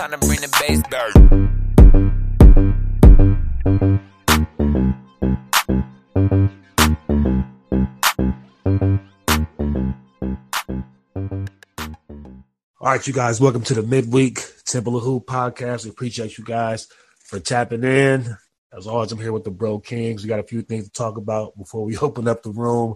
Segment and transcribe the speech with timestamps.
[0.00, 1.14] Time to bring the bass back.
[12.80, 15.84] All right, you guys, welcome to the midweek Temple of Hoop podcast.
[15.84, 16.88] We appreciate you guys
[17.18, 18.38] for tapping in.
[18.72, 20.22] As always, I'm here with the Bro Kings.
[20.22, 22.94] We got a few things to talk about before we open up the room.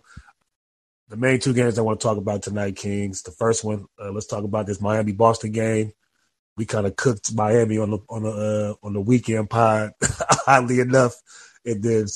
[1.10, 3.20] The main two games I want to talk about tonight, Kings.
[3.20, 5.92] The first one, uh, let's talk about this Miami Boston game.
[6.56, 8.30] We kind of cooked Miami on the on the
[8.82, 9.92] uh, on the weekend pod,
[10.46, 11.14] oddly enough.
[11.66, 12.06] And then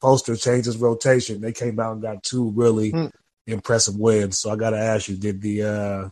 [0.00, 1.40] Poster changed his rotation.
[1.40, 3.06] They came out and got two really Hmm.
[3.46, 4.38] impressive wins.
[4.38, 6.08] So I got to ask you, did the uh,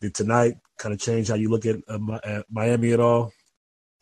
[0.00, 3.32] did tonight kind of change how you look at, uh, at Miami at all?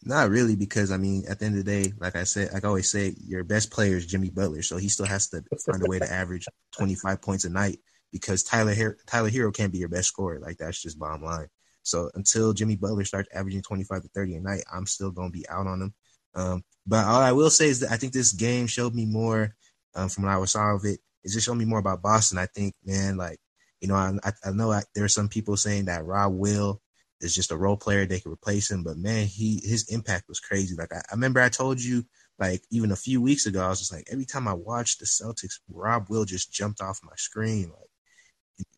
[0.05, 2.64] Not really, because I mean, at the end of the day, like I said, like
[2.64, 5.83] I always say, your best player is Jimmy Butler, so he still has to find
[5.83, 7.78] a way to average 25 points a night
[8.12, 10.39] because Tyler Her- Tyler Herro can't be your best scorer.
[10.41, 11.47] Like that's just bottom line.
[11.83, 15.48] So until Jimmy Butler starts averaging 25 to 30 a night, I'm still gonna be
[15.48, 15.94] out on him.
[16.34, 19.55] Um, but all I will say is that I think this game showed me more
[19.94, 21.00] um, from what I saw of it.
[21.24, 22.39] It just showed me more about Boston.
[22.39, 23.39] I think, man, like
[23.80, 26.80] you know, I, I- I know I, there are some people saying that Rob Will
[27.20, 30.41] is just a role player they could replace him, but man, he his impact was
[30.41, 30.74] crazy.
[30.77, 32.05] Like I, I remember I told you
[32.39, 35.06] like even a few weeks ago, I was just like every time I watched the
[35.06, 37.91] Celtics, Rob Will just jumped off my screen like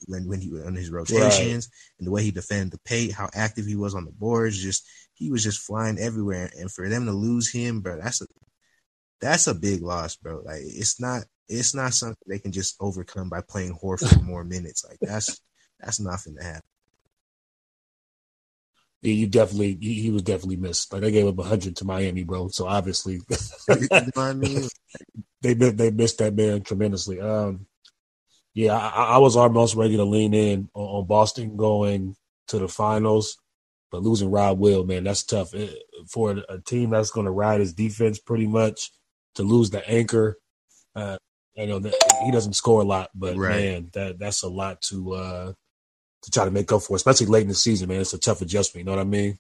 [0.06, 1.68] when when he was on his rotations
[1.98, 4.86] and the way he defended the paint, how active he was on the boards, just
[5.14, 6.50] he was just flying everywhere.
[6.58, 8.27] And for them to lose him, bro, that's a
[9.20, 10.42] that's a big loss, bro.
[10.45, 14.84] Like it's not it's not something they can just overcome by playing Horford more minutes.
[14.89, 15.40] Like that's
[15.80, 16.62] that's nothing to happen.
[19.02, 20.92] Yeah, you definitely he, he was definitely missed.
[20.92, 22.48] Like they gave up hundred to Miami, bro.
[22.48, 23.14] So obviously
[23.68, 24.68] you know I mean?
[25.42, 27.20] they they missed that man tremendously.
[27.20, 27.66] Um,
[28.54, 32.16] yeah, I, I was almost ready to lean in on, on Boston going
[32.48, 33.38] to the finals,
[33.92, 35.78] but losing Rob Will, man, that's tough It-
[36.08, 38.92] for a team that's going to ride his defense pretty much.
[39.36, 40.38] To lose the anchor,
[40.96, 41.18] uh,
[41.54, 41.94] you know that,
[42.24, 43.60] he doesn't score a lot, but Right.
[43.60, 45.52] man, that that's a lot to uh,
[46.22, 48.00] to try to make up for, especially late in the season, man.
[48.00, 48.80] It's a tough adjustment.
[48.80, 49.38] You know what I mean?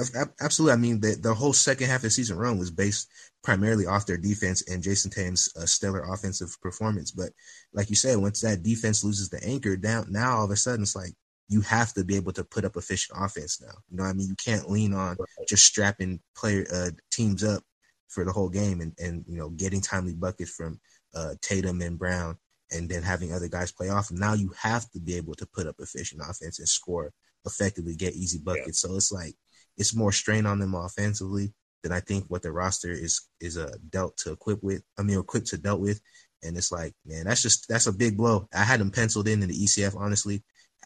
[0.00, 0.72] Ab- ab- Absolutely.
[0.72, 3.08] I mean, the, the whole second half of the season run was based
[3.42, 7.10] primarily off their defense and Jayson Tatum's uh, stellar offensive performance.
[7.10, 7.30] But
[7.72, 10.82] like you said, once that defense loses the anchor down, now all of a sudden
[10.82, 11.14] it's like
[11.48, 13.74] you have to be able to put up efficient offense now.
[13.90, 14.28] You know what I mean?
[14.28, 15.16] You can't lean on
[15.48, 17.62] just strapping player uh, teams up
[18.08, 20.80] for the whole game and, and you know getting timely buckets from
[21.14, 22.36] uh, Tatum and Brown
[22.72, 24.10] and then having other guys play off.
[24.10, 27.12] Now you have to be able to put up efficient offense and score
[27.46, 28.80] effectively, get easy buckets.
[28.80, 29.34] So it's like
[29.80, 33.72] it's more strain on them offensively than I think what the roster is is uh,
[33.88, 34.82] dealt to equip with.
[34.98, 36.00] I mean, equipped to dealt with,
[36.42, 38.46] and it's like, man, that's just that's a big blow.
[38.54, 40.42] I had them penciled in in the ECF honestly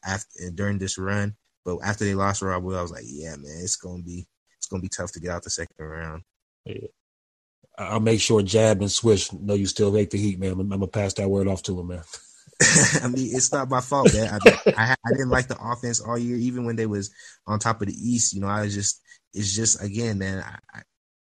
[0.06, 1.34] after during this run,
[1.64, 4.68] but after they lost Rob Will, I was like, yeah, man, it's gonna be it's
[4.68, 6.22] gonna be tough to get out the second round.
[6.64, 6.86] Yeah.
[7.76, 10.52] I'll make sure Jab and Swish know you still hate the Heat, man.
[10.52, 12.02] I'm, I'm gonna pass that word off to him, man.
[13.02, 14.38] I mean, it's not my fault, man.
[14.46, 17.10] I, I I didn't like the offense all year, even when they was
[17.46, 18.32] on top of the East.
[18.32, 19.00] You know, I was just
[19.32, 20.44] it's just again, man.
[20.72, 20.82] I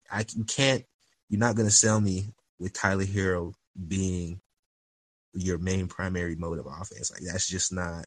[0.10, 0.84] I, can't.
[1.30, 3.54] You're not gonna sell me with Tyler Herro
[3.88, 4.40] being
[5.34, 7.12] your main primary mode of offense.
[7.12, 8.06] Like that's just not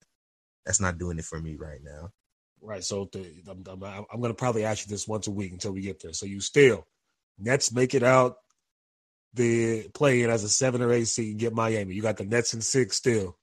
[0.65, 2.11] that's not doing it for me right now.
[2.63, 2.85] Right.
[2.85, 5.73] So the, I'm, I'm, I'm going to probably ask you this once a week until
[5.73, 6.13] we get there.
[6.13, 6.87] So you still
[7.39, 8.37] Nets make it out
[9.35, 11.95] the playing as a seven or eight seed and get Miami.
[11.95, 13.37] You got the Nets in six still.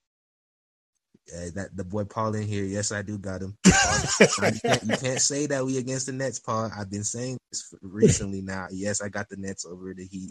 [1.35, 3.57] Uh, that the boy Paul in here, yes, I do got him.
[4.19, 6.71] You, can't, you can't say that we against the Nets, Paul.
[6.75, 8.41] I've been saying this recently.
[8.41, 10.29] Now, yes, I got the Nets over the Heat.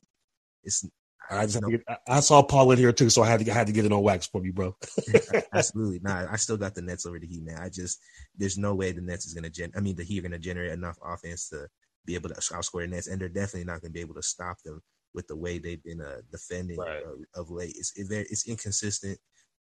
[0.64, 0.86] It's
[1.30, 3.54] I just get, I- I saw Paul in here too, so I had to I
[3.54, 4.76] had to get it on wax for me, bro.
[5.52, 6.00] Absolutely.
[6.02, 7.58] Nah, I still got the Nets over the Heat, man.
[7.58, 7.98] I just
[8.36, 10.72] there's no way the Nets is gonna gen I mean the Heat are gonna generate
[10.72, 11.68] enough offense to
[12.04, 14.58] be able to outscore the Nets, and they're definitely not gonna be able to stop
[14.64, 14.80] them
[15.16, 17.02] with the way they've been uh, defending Right.
[17.04, 17.74] uh, of late.
[17.78, 19.18] It's it it's inconsistent,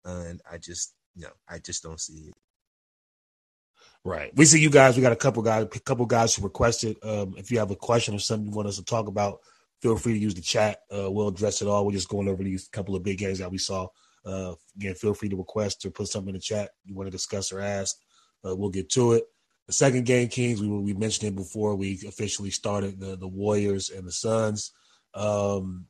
[0.06, 2.36] and I just you know I just don't see it.
[4.06, 4.31] Right.
[4.36, 4.95] We see you guys.
[4.98, 6.98] We got a couple guys, a couple guys who requested.
[7.03, 9.42] Um, if you have a question or something you want us to talk about
[9.81, 10.81] feel free to use the chat.
[10.95, 11.86] Uh, we'll address it all.
[11.86, 13.88] We're just going over these couple of big games that we saw.
[14.25, 17.12] Uh, again, feel free to request or put something in the chat you want to
[17.12, 17.97] discuss or ask.
[18.47, 19.25] Uh, we'll get to it.
[19.68, 23.89] The second game, Kings, we we mentioned it before we officially started the the Warriors
[23.89, 24.71] and the Suns.
[25.13, 25.87] Um,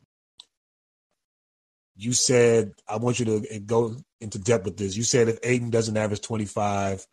[1.95, 4.97] you said I want you to go into depth with this.
[4.97, 7.06] You said if Ayton doesn't average 25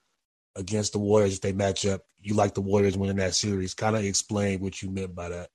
[0.56, 3.74] against the Warriors if they match up, you like the Warriors winning that series.
[3.74, 5.50] Kind of explain what you meant by that.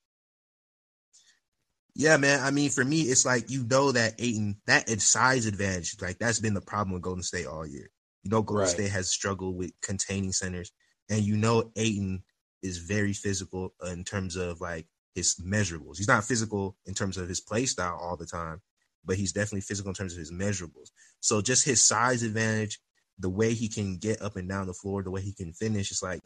[1.95, 2.41] Yeah, man.
[2.41, 6.39] I mean, for me, it's like you know that Ayton that size advantage, like that's
[6.39, 7.89] been the problem with Golden State all year.
[8.23, 8.69] You know, Golden right.
[8.71, 10.71] State has struggled with containing centers,
[11.09, 12.23] and you know Ayton
[12.63, 15.98] is very physical in terms of like his measurables.
[15.98, 18.62] He's not physical in terms of his play style all the time,
[19.06, 20.89] but he's definitely physical in terms of his measurables.
[21.19, 22.80] So just his size advantage,
[23.19, 25.92] the way he can get up and down the floor, the way he can finish,
[25.92, 26.21] it's like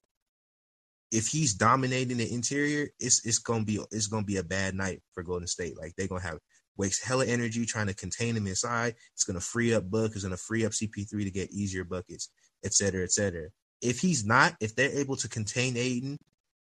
[1.12, 5.02] if he's dominating the interior, it's it's gonna be it's gonna be a bad night
[5.14, 5.78] for Golden State.
[5.78, 6.40] Like they're gonna have
[6.76, 8.96] wastes hella energy trying to contain him inside.
[9.14, 10.14] It's gonna free up Book.
[10.14, 12.30] It's gonna free up CP3 to get easier buckets,
[12.64, 13.50] et cetera, et cetera.
[13.82, 16.18] If he's not, if they're able to contain Ayton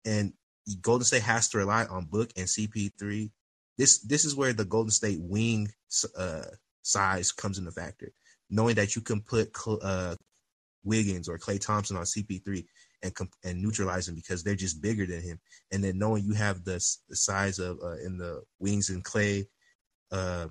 [0.05, 0.32] and
[0.76, 3.31] Golden State has to rely on Book and CP3,
[3.76, 5.69] this this is where the Golden State wing
[6.17, 6.43] uh,
[6.82, 8.12] size comes into factor.
[8.50, 9.50] Knowing that you can put
[9.82, 10.17] uh,
[10.85, 12.65] Wiggins or Klay Thompson on CP3
[13.03, 13.12] and
[13.44, 15.38] and neutralize him because they're just bigger than him,
[15.70, 19.47] and then knowing you have the, the size of uh, in the wings and Klay,
[20.11, 20.49] uh,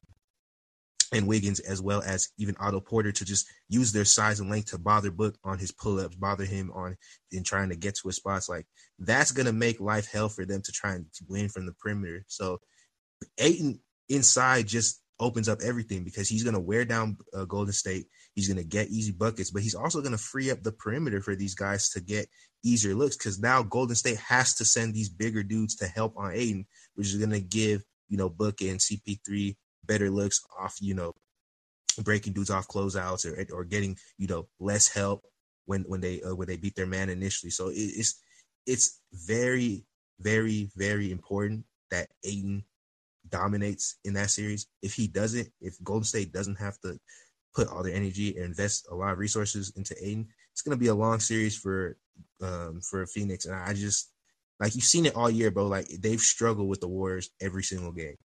[1.13, 4.71] and Wiggins as well as even Otto Porter to just use their size and length
[4.71, 6.97] to bother Book on his pull ups, bother him on
[7.31, 8.49] in trying to get to his spots.
[8.49, 8.65] Like
[8.99, 12.23] that's gonna make life hell for them to try and win from the perimeter.
[12.27, 12.59] So
[13.37, 18.05] Ayton inside just opens up everything because he's to wear down uh, Golden State.
[18.35, 21.55] He's to get easy buckets, but he's also to free up the perimeter for these
[21.55, 22.27] guys to get
[22.63, 26.33] easier looks because now Golden State has to send these bigger dudes to help on
[26.33, 26.65] Ayton,
[26.95, 29.55] which is to give, you know, Book and CP3
[29.87, 31.13] better looks off, you know,
[32.03, 35.25] breaking dudes off closeouts or, or getting, you know, less help
[35.65, 37.49] when, when they, uh, when they beat their man initially.
[37.49, 38.21] So it, it's,
[38.65, 39.85] it's very,
[40.19, 42.63] very, very important that Ayton
[43.29, 44.67] dominates in that series.
[44.81, 46.99] If he doesn't, if Golden State doesn't have to
[47.55, 50.87] put all their energy and invest a lot of resources into Ayton, it's gonna be
[50.87, 51.97] a long series for
[52.41, 53.45] um for Phoenix.
[53.45, 54.11] And I just
[54.59, 55.67] like you've seen it all year, bro.
[55.67, 58.15] Like they've struggled with the Warriors every single game.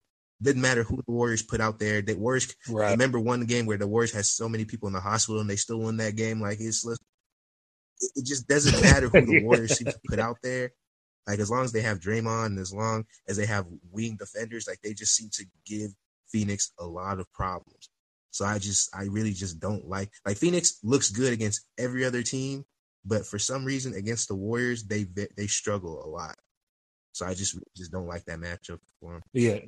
[0.43, 2.03] Didn't matter who the Warriors put out there.
[2.03, 2.91] The Warriors right.
[2.91, 5.57] remember one game where the Warriors had so many people in the hospital and they
[5.57, 6.41] still won that game.
[6.41, 10.73] Like it's it just doesn't matter who the Warriors seem to put out there.
[11.27, 14.67] Like as long as they have Draymond and as long as they have wing defenders,
[14.67, 15.91] like they just seem to give
[16.29, 17.89] Phoenix a lot of problems.
[18.33, 22.23] So I just I really just don't like like Phoenix looks good against every other
[22.23, 22.65] team,
[23.05, 25.07] but for some reason against the Warriors they
[25.37, 26.35] they struggle a lot.
[27.13, 29.23] So I just just don't like that matchup for them.
[29.35, 29.59] Yeah.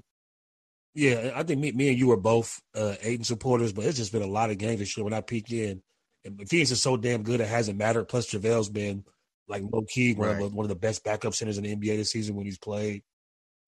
[0.95, 4.13] Yeah, I think me, me and you are both uh Ayton supporters, but it's just
[4.13, 5.83] been a lot of games this year when I peek in.
[6.25, 8.05] And Phoenix is so damn good it hasn't mattered.
[8.09, 9.05] Plus JaVale's been
[9.49, 10.43] like low key one, right.
[10.43, 13.03] of, one of the best backup centers in the NBA this season when he's played.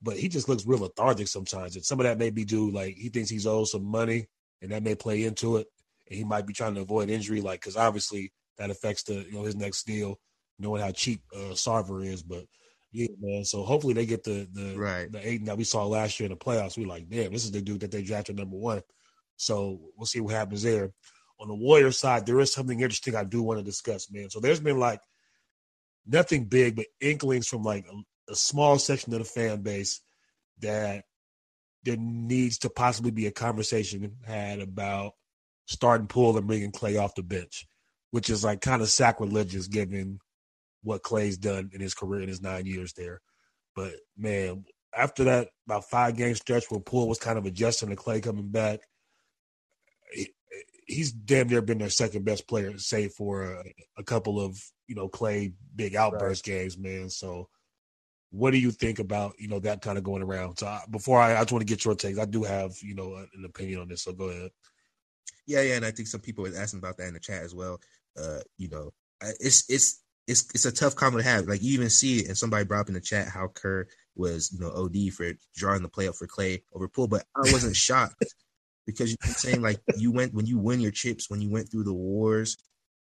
[0.00, 1.75] But he just looks real lethargic sometimes.
[1.75, 4.26] And some of that may be due like he thinks he's owed some money
[4.62, 5.67] and that may play into it.
[6.08, 9.32] And he might be trying to avoid injury, like because obviously that affects the you
[9.32, 10.19] know his next deal,
[10.58, 12.22] knowing how cheap uh Sarver is.
[12.22, 12.44] But
[12.96, 13.44] yeah, man.
[13.44, 15.12] So hopefully they get the the right.
[15.12, 16.78] the eight that we saw last year in the playoffs.
[16.78, 18.81] We like, damn, this is the dude that they drafted number one.
[19.36, 20.93] So we'll see what happens there.
[21.38, 24.31] On the Warrior side, there is something interesting I do want to discuss, man.
[24.31, 25.00] So there's been like
[26.06, 30.00] nothing big, but inklings from like a, a small section of the fan base
[30.60, 31.05] that
[31.84, 35.12] there needs to possibly be a conversation had about
[35.67, 37.67] starting Poole and bringing Klay off the bench,
[38.10, 40.19] which is like kind of sacrilegious given
[40.86, 43.20] what Klay's done in his career in his nine years there.
[43.74, 44.64] But man,
[44.96, 48.48] after that about five game stretch where Poole was kind of adjusting to Klay coming
[48.48, 48.78] back,
[50.86, 53.64] he's damn near been their second best player, save for a,
[53.98, 56.55] a couple of you know Klay big outburst right.
[56.55, 57.10] games, man.
[57.10, 57.48] So,
[58.31, 60.58] what do you think about you know that kind of going around?
[60.58, 62.20] So, I, before I, I just want to get your takes.
[62.20, 64.52] I do have you know an opinion on this, so go ahead.
[65.48, 67.56] Yeah, yeah, and I think some people were asking about that in the chat as
[67.56, 67.81] well.
[68.16, 71.46] Uh, you know, it's it's it's it's a tough comment to have.
[71.46, 74.52] Like you even see it, and somebody brought up in the chat how Kerr was
[74.52, 77.76] you know OD for drawing the play up for Klay over Poole, but I wasn't
[77.76, 78.24] shocked
[78.86, 81.84] because you're saying like you went when you win your chips when you went through
[81.84, 82.56] the wars.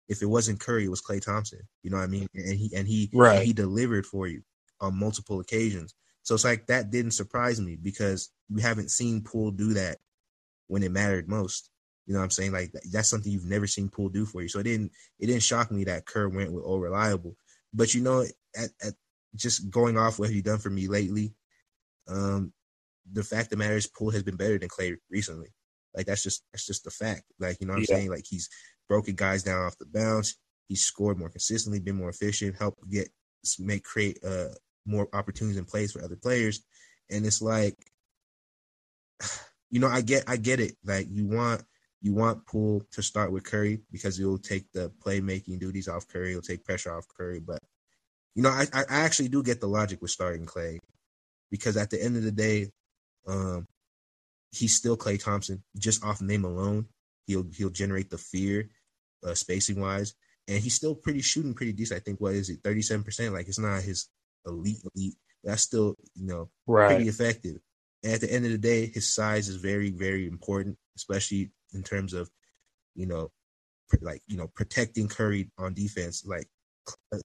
[0.08, 1.60] If it wasn't Curry, it was Klay Thompson.
[1.82, 2.26] You know what I mean?
[2.34, 3.36] And he and he right.
[3.36, 4.42] And he delivered for you
[4.80, 5.94] on multiple occasions.
[6.22, 9.98] So it's like that didn't surprise me because you haven't seen Poole do that
[10.68, 11.70] when it mattered most.
[12.06, 12.52] You know what I'm saying?
[12.52, 14.48] Like that's something you've never seen Poole do for you.
[14.48, 17.36] So it didn't it didn't shock me that Kerr went with all reliable.
[17.72, 18.22] But you know,
[18.56, 18.94] at, at
[19.34, 21.34] just going off what he done for me lately,
[22.08, 22.52] um,
[23.10, 25.48] the fact of the matter is, Poole has been better than Klay recently.
[25.94, 27.22] Like that's just that's just the fact.
[27.38, 27.96] Like you know what I'm Yeah.
[27.96, 28.10] saying?
[28.10, 28.48] Like he's
[28.88, 30.36] broken guys down off the bounce.
[30.68, 33.08] He's scored more consistently, been more efficient, helped get
[33.58, 34.48] make create uh
[34.86, 36.64] more opportunities in plays for other players.
[37.10, 37.76] And it's like,
[39.70, 40.76] you know, I get I get it.
[40.84, 41.62] Like you want
[42.02, 46.30] you want Poole to start with Curry because he'll take the playmaking duties off Curry.
[46.30, 47.38] He'll take pressure off Curry.
[47.38, 47.60] But
[48.34, 50.78] you know, I I actually do get the logic with starting Klay
[51.50, 52.70] because at the end of the day,
[53.28, 53.66] um,
[54.50, 55.62] he's still Klay Thompson.
[55.78, 56.86] Just off name alone,
[57.28, 58.68] he'll he'll generate the fear,
[59.24, 60.14] uh, spacing wise,
[60.48, 62.00] and he's still pretty shooting pretty decent.
[62.00, 63.32] I think what is it, thirty seven percent?
[63.32, 64.08] Like it's not his
[64.44, 65.14] elite elite.
[65.44, 67.58] That's still you know pretty effective.
[68.02, 71.82] And at the end of the day, his size is very very important, especially in
[71.82, 72.30] terms of
[72.94, 73.30] you know
[73.88, 76.24] pr- like you know protecting Curry on defense.
[76.26, 76.48] Like
[77.12, 77.18] uh,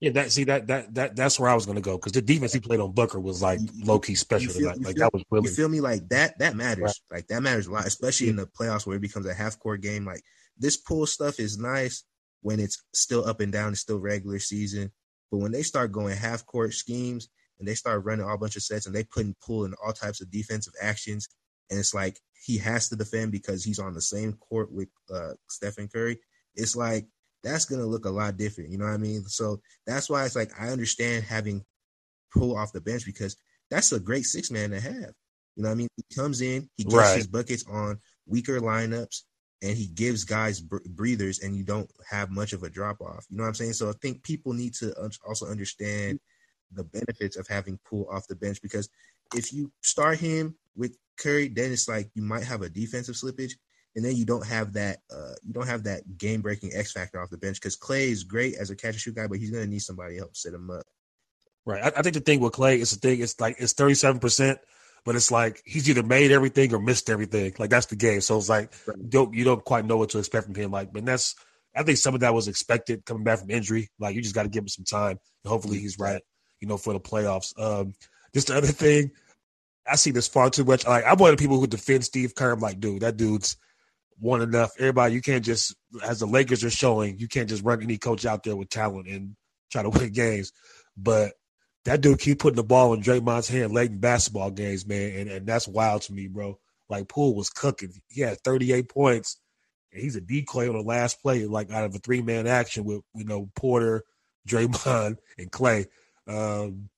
[0.00, 2.52] Yeah, that see that that that that's where I was gonna go because the defense
[2.52, 4.86] he played on Booker was like low key special feel- tonight.
[4.86, 5.80] Like feel- that was really You feel me?
[5.80, 7.00] Like that that matters.
[7.10, 7.18] Right.
[7.18, 9.80] Like that matters a lot, especially in the playoffs where it becomes a half court
[9.80, 10.04] game.
[10.04, 10.22] Like
[10.58, 12.04] this Poole stuff is nice
[12.42, 14.92] when it's still up and down, it's still regular season.
[15.30, 18.62] But when they start going half court schemes and they start running all bunch of
[18.62, 21.28] sets and they putting Poole in all types of defensive actions,
[21.70, 25.32] and it's like he has to defend because he's on the same court with uh
[25.48, 26.18] Stephen Curry.
[26.54, 27.06] It's like
[27.42, 28.70] that's gonna look a lot different.
[28.70, 29.24] You know what I mean?
[29.24, 31.64] So that's why it's like I understand having
[32.32, 33.36] Poole off the bench because
[33.70, 35.12] that's a great six man to have.
[35.56, 35.88] You know what I mean?
[35.96, 37.14] He comes in, he gets Right.
[37.14, 39.22] his buckets on weaker lineups,
[39.62, 43.24] and he gives guys br- breathers, and you don't have much of a drop off.
[43.30, 43.74] You know what I'm saying?
[43.74, 44.92] So I think people need to
[45.26, 46.18] also understand
[46.72, 48.88] the benefits of having Poole off the bench because
[49.32, 53.52] if you start him with Curry, then it's like you might have a defensive slippage,
[53.96, 57.20] and then you don't have that uh, you don't have that game breaking X factor
[57.22, 59.50] off the bench because Klay is great as a catch and shoot guy, but he's
[59.50, 60.84] gonna need somebody to help set him up.
[61.64, 61.82] right.
[61.82, 63.20] I, I think the thing with Klay is the thing.
[63.20, 64.58] It's like it's thirty seven percent,
[65.04, 67.54] but it's like he's either made everything or missed everything.
[67.58, 68.20] Like that's the game.
[68.20, 68.98] So it's like Right.
[68.98, 70.70] you don't you don't quite know what to expect from him.
[70.70, 71.34] Like, but that's
[71.76, 73.90] I think some of that was expected coming back from injury.
[73.98, 75.18] Like you just got to give him some time.
[75.44, 76.22] And hopefully he's right.
[76.60, 77.52] You know, for the playoffs.
[77.60, 77.94] Um,
[78.32, 79.10] just the other thing,
[79.86, 80.86] I see this far too much.
[80.86, 82.52] Like I'm won of the people who defend Steve Kerr.
[82.52, 83.56] I'm like, dude, that dude's
[84.18, 84.72] one enough.
[84.78, 88.24] Everybody, you can't just as the Lakers are showing, you can't just run any coach
[88.24, 89.36] out there with talent and
[89.70, 90.52] try to win games.
[90.96, 91.32] But
[91.84, 95.30] that dude keep putting the ball in Draymond's hand late in basketball games, man, and,
[95.30, 96.58] and that's wild to me, bro.
[96.88, 97.92] Like Poole was cooking.
[98.08, 99.38] He had 38 points,
[99.92, 102.84] and he's a decoy on the last play, like out of a three man action
[102.84, 104.02] with you know Porter,
[104.48, 105.86] Draymond, and Klay.
[106.26, 106.88] Um,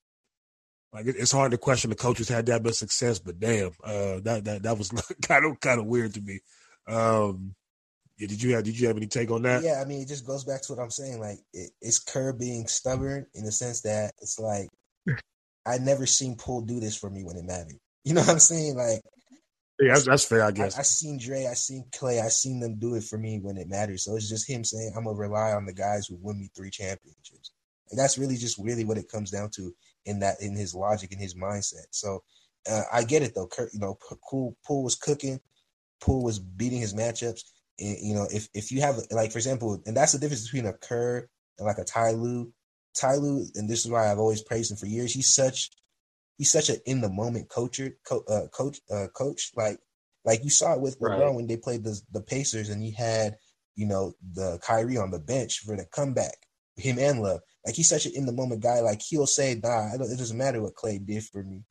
[0.97, 4.21] like it- it's hard to question the coaches had that much success, but damn, uh,
[4.21, 4.91] that that that was
[5.23, 6.41] kind of kind of weird to me.
[6.89, 7.55] Um,
[8.19, 9.63] yeah, did you have did you have any take on that?
[9.63, 11.21] Yeah, I mean, it just goes back to what I'm saying.
[11.21, 14.69] Like, it, it's Kerr being stubborn in the sense that it's like
[15.67, 17.79] I never seen Poole do this for me when it mattered.
[18.05, 18.77] You know what I'm saying?
[18.77, 19.01] Like,
[19.81, 20.79] Yeah, that's, that's fair, I I, guess.
[20.79, 23.69] I seen Dre, I seen Klay, I seen them do it for me when it
[23.69, 24.05] matters.
[24.05, 26.71] So it's just him saying, "I'm gonna rely on the guys who win me three
[26.71, 27.51] championships."
[27.91, 29.75] And that's really just really what it comes down to
[30.07, 31.87] in that in his logic in his mindset.
[31.91, 32.23] So
[32.71, 33.47] uh, I get it though.
[33.47, 33.99] Kerr, you know,
[34.29, 35.41] Poole, Poole was cooking.
[36.01, 37.43] Poole was beating his matchups.
[37.79, 40.67] And, you know, if if you have like for example, and that's the difference between
[40.67, 42.53] a Kerr and like a Ty Lue.
[42.99, 45.13] Ty Lue, and this is why I've always praised him for years.
[45.13, 45.71] He's such
[46.39, 49.53] he's such an in the moment coacher, co- uh, coach, uh, coach.
[49.55, 49.79] Like
[50.25, 51.35] like you saw it with LeBron Right.
[51.35, 53.37] when they played the the Pacers, and he had
[53.75, 56.37] you know the Kyrie on the bench for the comeback.
[56.77, 58.81] Him and Love, like he's such an in the moment guy.
[58.81, 61.65] Like he'll say, "Nah, it don't- it doesn't matter what Klay did for me.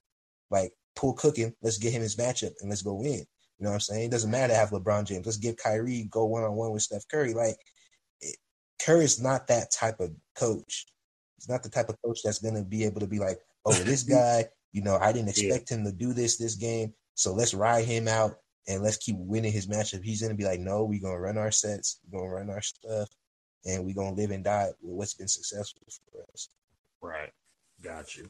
[0.51, 3.25] Like Poole cooking, let's get him his matchup and let's go win."
[3.57, 4.03] You know what I'm saying?
[4.05, 5.25] It doesn't matter to have LeBron James.
[5.25, 7.33] Let's give Kyrie go one on one with Steph Curry.
[7.33, 7.55] Like
[8.21, 8.37] it,
[8.81, 10.85] Curry is not that type of coach.
[11.37, 13.71] He's not the type of coach that's going to be able to be like, "Oh,
[13.83, 15.45] this guy, you know, I didn't Yeah.
[15.47, 18.37] expect him to do this this game, so let's ride him out
[18.67, 21.19] and let's keep winning his matchup." He's going to be like, "No, we're going to
[21.21, 23.09] run our sets, we're going to run our stuff,
[23.65, 25.81] and we're to live and die with what's been successful
[26.11, 26.49] for us."
[27.01, 27.31] Right,
[27.81, 28.29] got you.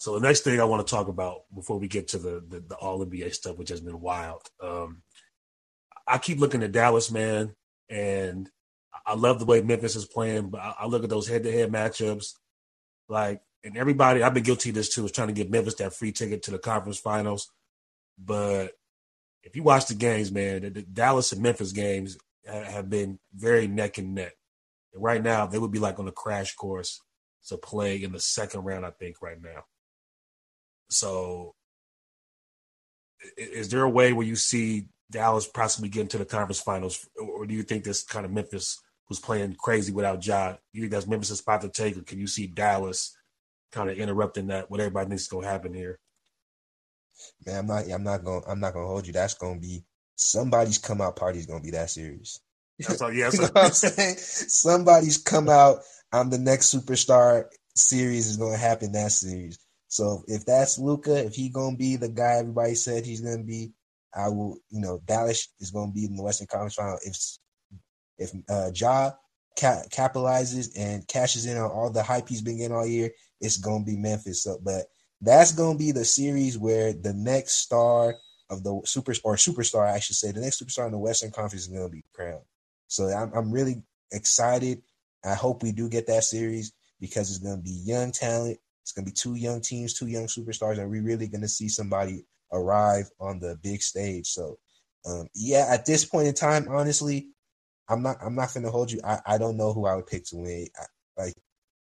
[0.00, 2.60] So the next thing I want to talk about before we get to the the,
[2.60, 4.48] the All NBA stuff, which has been wild.
[4.62, 5.02] Um,
[6.08, 7.54] I keep looking at Dallas, man,
[7.90, 8.48] and
[9.06, 10.48] I love the way Memphis is playing.
[10.48, 12.32] But I, I look at those head to head matchups.
[13.10, 15.92] Like and everybody, I've been guilty of this too, is trying to get Memphis that
[15.92, 17.52] free ticket to the conference finals.
[18.18, 18.72] But
[19.42, 22.16] if you watch the games, man, the, the Dallas and Memphis games
[22.46, 24.32] have been very neck and neck.
[24.94, 27.02] And right now, they would be like on a crash course
[27.48, 29.64] to play in the second round, I think, right now.
[30.90, 31.54] So,
[33.36, 37.46] is there a way where you see Dallas possibly getting to the conference finals, or
[37.46, 40.54] do you think this kind of Memphis was playing crazy without Ja?
[40.72, 43.16] You think that's Memphis' spot to take, or can you see Dallas
[43.72, 44.70] kind of interrupting that?
[44.70, 45.98] What everybody thinks is going to happen here?
[47.46, 47.90] Man, I'm not.
[47.90, 48.42] I'm not going.
[48.48, 49.12] I'm not going to hold you.
[49.12, 49.84] That's going to be
[50.16, 52.40] somebody's come out party is going to be that serious.
[52.78, 54.16] That's all, yeah, you know what I'm saying?
[54.16, 55.80] Somebody's come out.
[56.12, 57.44] I'm the next superstar.
[57.76, 58.92] Series is going to happen.
[58.92, 59.58] That series.
[59.90, 63.72] So if that's Luka, if he to be the guy everybody said he's to be,
[64.14, 64.56] I will.
[64.70, 66.98] You know, Dallas is to be in the Western Conference Final.
[67.02, 67.18] If
[68.18, 69.12] if uh, Ja
[69.58, 73.58] ca- capitalizes and cashes in on all the hype he's been getting all year, it's
[73.84, 74.44] to be Memphis.
[74.44, 74.86] So, but
[75.20, 78.14] that's to be the series where the next star
[78.48, 81.62] of the super or superstar, I should say, the next superstar in the Western Conference
[81.66, 82.44] is to be crowned.
[82.88, 83.82] So I'm, I'm really
[84.12, 84.82] excited.
[85.24, 88.58] I hope we do get that series because it's to be young talent.
[88.90, 91.48] It's going to be two young teams, two young superstars, and we're really going to
[91.48, 94.26] see somebody arrive on the big stage.
[94.26, 94.58] So,
[95.06, 97.28] um, yeah, at this point in time, honestly,
[97.88, 98.16] I'm not.
[98.20, 99.00] I'm not going to hold you.
[99.04, 100.66] I, I don't know who I would pick to win.
[100.76, 101.34] I, like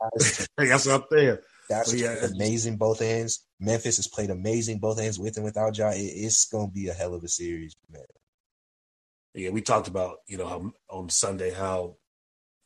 [0.01, 0.49] that's
[0.87, 1.39] what I'm saying.
[1.69, 2.27] That's yeah.
[2.27, 3.47] amazing both ends.
[3.61, 5.91] Memphis has played amazing both ends with and without Ja.
[5.91, 8.03] It, it's going to be a hell of a series, man.
[9.33, 11.99] Yeah, we talked about you know on Sunday how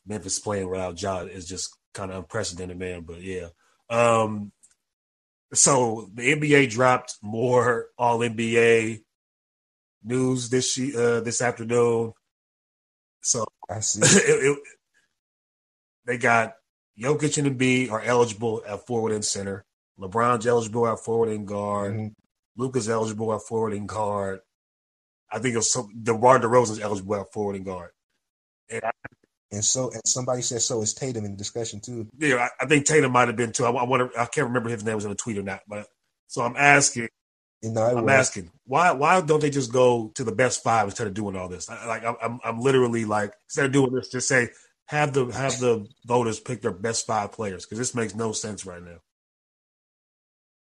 [0.06, 3.02] Memphis playing without Ja is just kind of unprecedented, man.
[3.02, 3.48] But yeah,
[3.90, 4.52] um,
[5.52, 9.02] so the NBA dropped more All NBA
[10.04, 12.12] news this uh, this afternoon.
[13.20, 14.00] So I see.
[14.00, 14.58] it, it,
[16.06, 16.54] they got
[16.98, 19.64] Jokic and Embiid are eligible at forward and center.
[19.98, 21.94] LeBron's eligible at forward and guard.
[21.94, 22.08] Mm-hmm.
[22.56, 24.40] Luka's eligible at forward and guard.
[25.30, 27.90] I think it's some, DeMar DeRozan's eligible at forward and guard.
[28.68, 28.90] And, I,
[29.52, 32.08] and so, and somebody said so is Tatum in the discussion too.
[32.18, 33.64] Yeah, I, I think Tatum might have been too.
[33.64, 34.10] I, I wonder.
[34.18, 35.60] I can't remember if his name was in a tweet or not.
[35.68, 35.86] But
[36.28, 37.08] so I'm asking.
[37.62, 41.12] No, I'm asking why why don't they just go to the best five instead of
[41.12, 41.68] doing all this?
[41.68, 44.50] I, like I'm I'm literally like instead of doing this, just say
[44.86, 48.64] have the have the voters pick their best five players because this makes no sense
[48.64, 48.98] right now.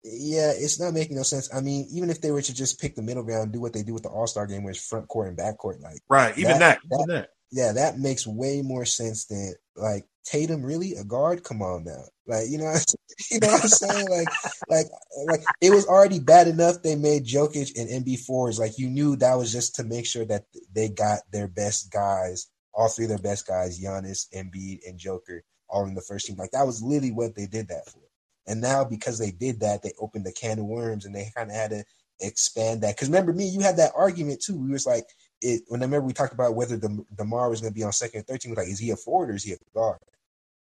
[0.02, 1.54] Yeah, it's not making no sense.
[1.54, 3.82] I mean, even if they were to just pick the middle ground, do what they
[3.82, 6.36] do with the All Star game, where it's front court and back court, like right,
[6.38, 10.62] even that, that, even that, yeah, that makes way more sense than like Tatum.
[10.62, 11.42] Really, a guard?
[11.44, 12.72] Come on now, like you know,
[13.30, 14.08] you know what I'm saying?
[14.08, 14.28] Like,
[14.68, 14.86] like,
[15.26, 18.58] like it was already bad enough they made Jokic and Embiid fours.
[18.58, 22.48] Like you knew that was just to make sure that they got their best guys,
[22.72, 26.36] all three of their best guys, Giannis, Embiid, and Joker, all in the first team.
[26.36, 28.00] Like that was literally what they did that for.
[28.46, 31.50] And now because they did that, they opened the can of worms and they kind
[31.50, 31.84] of had to
[32.20, 32.96] expand that.
[32.96, 34.56] Because remember me, you had that argument too.
[34.56, 35.06] We was like,
[35.40, 37.92] it when I remember we talked about whether the Demar was going to be on
[37.92, 38.54] second and third team.
[38.54, 39.98] Like, is he a forward or is he a guard?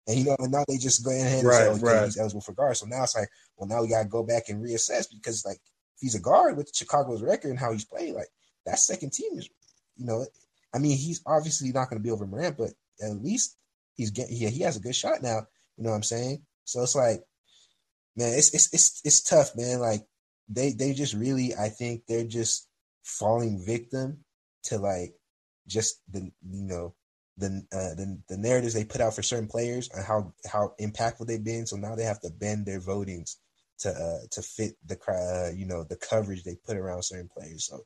[0.07, 2.05] And you know, and now they just go ahead and right, oh, say, okay, right.
[2.05, 2.77] he's eligible for guard.
[2.77, 5.57] So now it's like, well, now we got to go back and reassess because like
[5.57, 8.29] if he's a guard with Chicago's record and how he's playing, like
[8.65, 9.49] that second team is,
[9.97, 10.25] you know,
[10.75, 12.71] I mean, he's obviously not going to be over Morant, but
[13.03, 13.57] at least
[13.97, 15.43] he's getting, yeah, he has a good shot now.
[15.77, 16.43] You know what I'm saying?
[16.65, 17.23] So it's like
[18.19, 19.79] man, it's it's it's it's tough, man.
[19.79, 20.05] Like
[20.49, 22.69] they they just really, I think they're just
[23.05, 24.25] falling victim
[24.69, 25.15] to like
[25.67, 26.95] just the you know
[27.37, 31.27] the uh, the the narratives they put out for certain players and how how impactful
[31.27, 31.67] they've been.
[31.67, 33.37] So now they have to bend their votings
[33.81, 37.67] to uh to fit the uh, you know the coverage they put around certain players.
[37.67, 37.85] So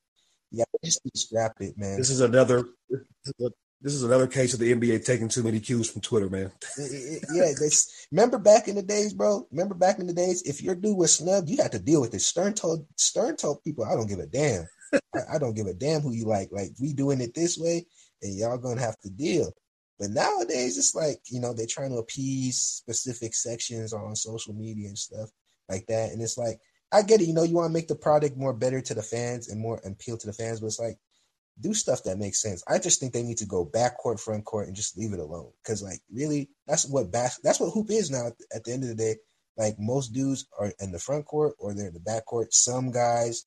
[0.51, 1.99] yeah, just scrap it, man.
[1.99, 2.64] This is another
[3.83, 6.53] this is another case of the NBA taking too many cues from Twitter, man.
[7.35, 7.51] yeah,
[8.12, 9.47] remember back in the days, bro.
[9.51, 12.14] Remember back in the days, if your dude was snubbed, you had to deal with
[12.14, 12.21] it.
[12.21, 14.66] Stern told Stern told people, "I don't give a damn.
[14.92, 16.51] I, I, don't give a damn who you like.
[16.53, 17.87] Like we doing it this way,
[18.23, 19.53] and y'all gonna have to deal."
[19.99, 24.88] But nowadays, it's like you know they're trying to appease specific sections on social media
[24.88, 25.31] and stuff
[25.68, 26.61] like that, and it's like
[26.92, 27.27] I get it.
[27.27, 29.81] You know, you want to make the product more better to the fans and more
[29.85, 30.99] appeal to the fans, but it's like
[31.61, 32.62] do stuff that makes sense.
[32.69, 35.21] I just think they need to go back court, front court, and just leave it
[35.21, 35.53] alone.
[35.62, 38.31] Because like really, that's what bas- that's what hoop is now.
[38.55, 39.17] At the end of the day,
[39.57, 42.55] like most dudes are in the front court or they're in the back court.
[42.55, 43.45] Some guys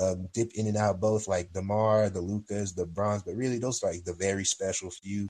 [0.00, 3.82] um, dip in and out both, like Demar, the Lucas, the Bronze, but really those
[3.82, 5.28] are like the very special few.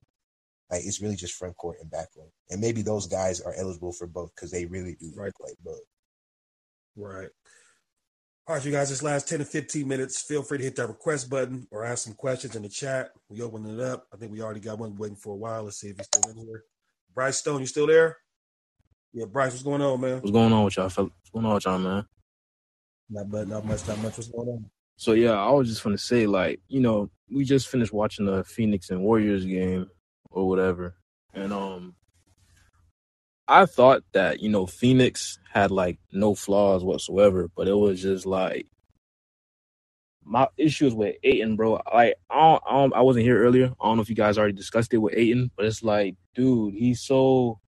[0.70, 3.92] Like it's really just front court and back court, and maybe those guys are eligible
[3.92, 5.32] for both because they really do right.
[5.38, 5.80] play both.
[6.96, 7.28] Right.
[8.48, 10.88] All right, you guys, this last 10 to 15 minutes, feel free to hit that
[10.88, 13.12] request button or ask some questions in the chat.
[13.28, 14.08] We open it up.
[14.12, 15.62] I think we already got one waiting for a while.
[15.62, 16.64] Let's see if he's still in here.
[17.14, 18.16] Bryce Stone, you still there?
[19.12, 20.14] Yeah, Bryce, what's going on, man?
[20.16, 21.12] What's going on with y'all, fellas?
[21.20, 22.04] What's going on with y'all, man?
[23.10, 24.16] Not but not much, not much.
[24.16, 24.70] What's going on?
[24.96, 28.42] So yeah, I was just gonna say, like, you know, we just finished watching the
[28.42, 29.88] Phoenix and Warriors game
[30.30, 30.96] or whatever,
[31.32, 31.94] and um,
[33.52, 38.24] I thought that you know Phoenix had like no flaws whatsoever, but it was just
[38.24, 38.66] like
[40.24, 41.78] my issues with Ayton, bro.
[41.92, 43.66] Like I I wasn't here earlier.
[43.78, 46.72] I don't know if you guys already discussed it with Ayton, but it's like, dude,
[46.74, 47.60] he's so.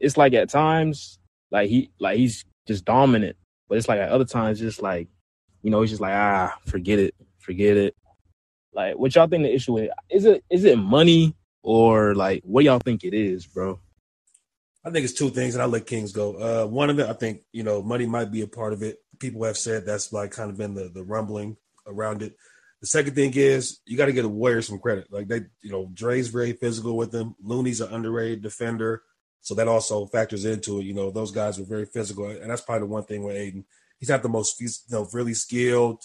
[0.00, 1.18] It's like at times,
[1.50, 3.36] like he, like he's just dominant,
[3.68, 5.08] but it's like at other times, just like,
[5.62, 7.94] you know, he's just like, ah, forget it, forget it.
[8.72, 9.90] Like, what y'all think the issue is?
[10.10, 13.78] Is it is it money or like what y'all think it is, bro?
[14.84, 16.34] I think it's two things, and I'll let Kings go.
[16.34, 18.98] Uh, one of it, I think, you know, money might be a part of it.
[19.20, 22.36] People have said that's like kind of been the, the rumbling around it.
[22.80, 25.06] The second thing is you got to get the Warriors some credit.
[25.08, 27.36] Like they, you know, Dre's very physical with them.
[27.40, 29.02] Looney's an underrated defender,
[29.40, 30.84] so that also factors into it.
[30.84, 33.64] You know, those guys are very physical, and that's probably the one thing with Ayton.
[34.00, 36.02] He's not the most, you know, really skilled,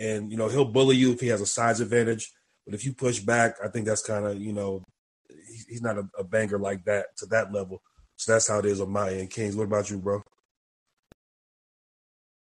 [0.00, 2.32] and you know he'll bully you if he has a size advantage.
[2.64, 4.82] But if you push back, I think that's kind of you know,
[5.68, 7.82] he's not a, a banger like that to that level.
[8.16, 9.30] So that's how it is on my end.
[9.30, 10.22] Kings, what about you, bro?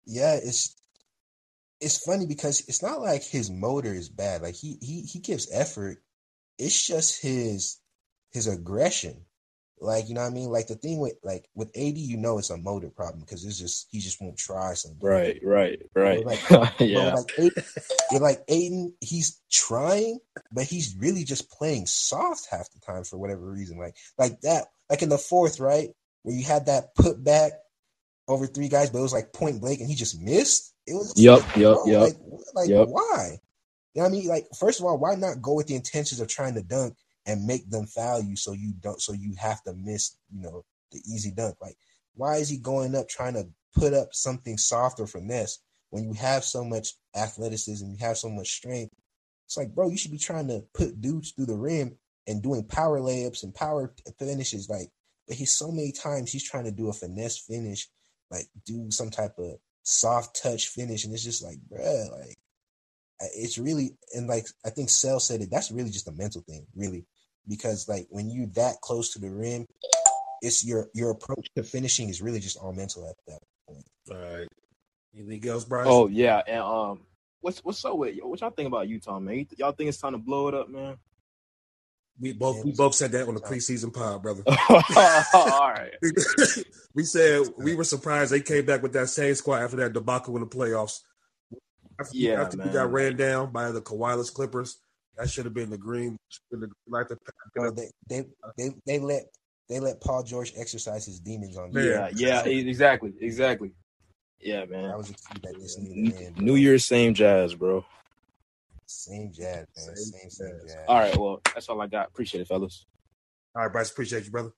[0.05, 0.75] Yeah, it's
[1.81, 4.41] it's funny because it's not like his motor is bad.
[4.41, 6.01] Like he he he gives effort.
[6.57, 7.79] It's just his
[8.31, 9.25] his aggression.
[9.79, 10.49] Like you know what I mean?
[10.49, 13.59] Like the thing with like with AD, you know it's a motor problem because it's
[13.59, 14.99] just he just won't try something.
[15.01, 16.25] Right, right, right.
[16.25, 17.63] Like, bro, yeah, like Ayton,
[18.21, 20.19] like Ayton, he's trying,
[20.51, 23.77] but he's really just playing soft half the time for whatever reason.
[23.77, 25.89] Like like that, like in the fourth, right,
[26.23, 27.51] where you had that put back
[28.27, 30.73] over three guys, but it was like point blank, and he just missed.
[30.87, 32.13] It was Yep, like, yep, bro, yep, Like,
[32.53, 32.87] like yep.
[32.89, 33.39] why?
[33.93, 34.27] You know what I mean?
[34.27, 37.45] Like, first of all, why not go with the intentions of trying to dunk and
[37.45, 40.99] make them foul you so you don't so you have to miss, you know, the
[40.99, 41.55] easy dunk?
[41.61, 41.77] Like,
[42.13, 45.59] why is he going up trying to put up something soft or finesse
[45.89, 48.93] when you have so much athleticism, you have so much strength?
[49.45, 52.63] It's like, bro, you should be trying to put dudes through the rim and doing
[52.63, 54.69] power layups and power finishes.
[54.69, 54.89] Like,
[55.27, 57.87] but he's so many times he's trying to do a finesse finish,
[58.31, 62.35] like do some type of soft touch finish, and it's just like, bruh, like
[63.35, 65.49] it's really and like I think Cell said it.
[65.51, 67.05] That's really just a mental thing, really,
[67.47, 69.65] because like when you that close to the rim,
[70.41, 73.85] it's your your approach to finishing is really just all mental at that point.
[74.11, 74.47] All right.
[75.17, 75.87] Anything else, Bryce?
[75.89, 77.01] Oh yeah, and um,
[77.41, 79.37] what's what's up with what y'all think about Utah, man?
[79.39, 80.97] You- Y'all think it's time to blow it up, man?
[82.19, 84.43] we both we both said that on the preseason pod, brother.
[84.47, 85.91] All right.
[86.95, 90.35] we said we were surprised they came back with that same squad after that debacle
[90.35, 91.01] in the playoffs.
[91.99, 94.77] After, Yeah, after we got ran down by the Kawhi's Clippers,
[95.17, 96.17] that should have been the green.
[96.51, 97.17] Been the, like the,
[97.53, 98.25] Bro, they, they
[98.57, 99.23] they they let
[99.69, 101.85] they let Paul George exercise his demons on Man.
[101.85, 103.71] Yeah, yeah, exactly, exactly.
[104.39, 104.89] Yeah, man.
[104.89, 106.35] That was a key that this needed to end.
[106.35, 106.45] bro.
[106.45, 107.85] New Year's, same jazz, bro.
[108.85, 109.95] Same jazz, man.
[109.95, 110.73] Same Same same jazz.
[110.73, 110.85] jazz.
[110.87, 112.07] All right, well, that's all I got.
[112.07, 112.85] Appreciate it, fellas.
[113.55, 114.51] All right, Bryce, appreciate you, brother.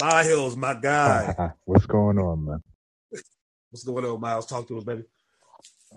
[0.00, 1.52] My Hills, my guy.
[1.64, 2.62] What's going on, man?
[3.70, 4.46] What's going on, Miles?
[4.46, 5.02] Talk to us, baby.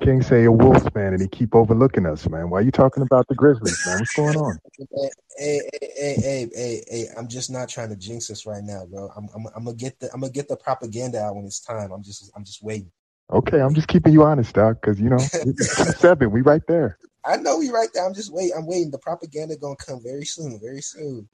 [0.01, 2.49] King say a Wolves fan and he keep overlooking us, man.
[2.51, 3.99] Why are you talking about the Grizzlies, man?
[3.99, 4.59] What's going on?
[4.79, 8.63] Hey, hey, hey, hey, hey, hey, hey, I'm just not trying to jinx us right
[8.63, 9.09] now, bro.
[9.17, 11.91] I'm, I'm, I'm gonna get the, I'm gonna get the propaganda out when it's time.
[11.91, 12.91] I'm just, I'm just waiting.
[13.31, 15.29] Okay, I'm just keeping you honest, Doc, because you know
[16.01, 16.97] seven, we right there.
[17.25, 18.05] I know we right there.
[18.05, 18.53] I'm just waiting.
[18.57, 18.91] I'm waiting.
[18.91, 21.29] The propaganda gonna come very soon, very soon.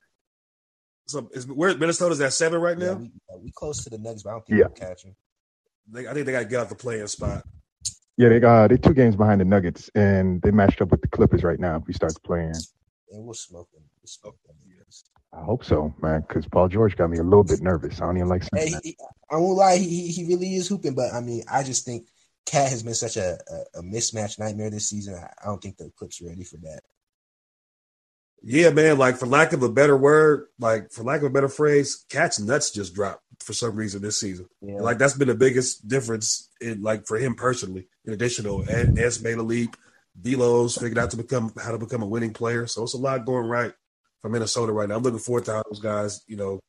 [1.08, 2.96] So is where Minnesota's at seven right Yeah, now?
[2.96, 4.64] we, uh, we close to the Nuggets, but I don't think Yeah.
[4.64, 5.16] we'll catch them.
[6.10, 7.44] I think they got to get out the playing spot.
[8.22, 11.08] Yeah, they uh they two games behind the Nuggets, and they matched up with the
[11.08, 11.78] Clippers right now.
[11.78, 12.54] If we start playing,
[13.12, 13.82] And we'll smoke them.
[14.00, 14.56] We'll smoke them.
[15.34, 18.00] I hope so, man, because Paul George got me a little bit nervous.
[18.00, 18.82] I don't even like Hey, that.
[18.84, 18.98] he,
[19.32, 19.78] I won't lie.
[19.78, 22.10] He, he he really is hooping, but I mean, I just think
[22.46, 23.40] Cat has been such a,
[23.76, 25.16] a, a mismatch nightmare this season.
[25.16, 26.82] I, I don't think the Clips are ready for that.
[28.44, 29.00] Yeah, man.
[29.00, 32.40] Like for lack of a better word, like for lack of a better phrase, Cat's
[32.40, 34.48] nuts just dropped for some reason this season.
[34.62, 34.80] Yeah.
[34.80, 37.88] Like that's been the biggest difference in like for him personally.
[38.06, 39.76] In addition to Ed, Ed's made a leap,
[40.20, 42.68] D'Lo's figured out to become how to become a winning player.
[42.68, 43.74] So it's a lot going right
[44.22, 44.96] for Minnesota right now.
[44.96, 46.60] I'm looking forward to how those guys, you know,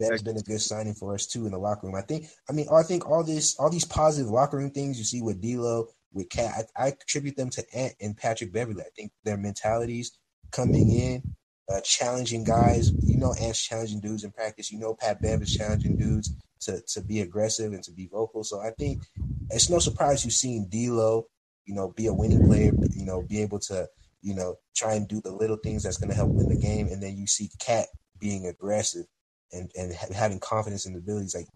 [0.00, 1.96] That's been a good signing for us too in the locker room.
[1.96, 2.26] I think.
[2.48, 5.40] I mean, I think all this, all these positive locker room things you see with
[5.40, 8.82] D'Lo, with Cat, I, I attribute them to Ant and Patrick Beverley.
[8.82, 10.18] I think their mentalities
[10.50, 11.22] coming in,
[11.72, 12.92] uh, challenging guys.
[13.02, 14.72] You know, Ant's challenging dudes in practice.
[14.72, 18.44] You know, Pat Bev is challenging dudes to to be aggressive and to be vocal.
[18.44, 19.02] So I think
[19.50, 21.26] it's no surprise you've seen D'Lo,
[21.66, 22.72] you know, be a winning player.
[22.94, 23.86] You know, be able to,
[24.22, 26.88] you know, try and do the little things that's going to help win the game,
[26.88, 27.86] and then you see Cat
[28.18, 29.06] being aggressive
[29.52, 31.34] and and ha- having confidence in the abilities.
[31.34, 31.46] Like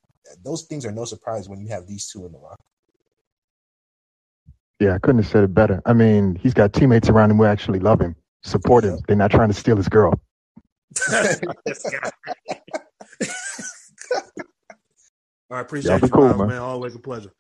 [0.45, 2.57] those things are no surprise when you have these two in the locker.
[4.81, 5.81] Yeah, I couldn't have said it better.
[5.87, 8.99] I mean, he's got teammates around him who actually love him, support him.
[9.07, 10.21] They're not trying to steal his girl.
[11.65, 12.11] This guy.
[15.51, 16.49] All right, appreciate Y'all be you, cool, Miles, man.
[16.49, 16.59] man.
[16.59, 17.33] Always a pleasure.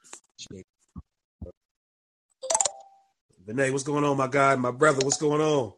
[3.46, 5.04] Vinay, what's going on, my guy, my brother?
[5.04, 5.72] What's going on?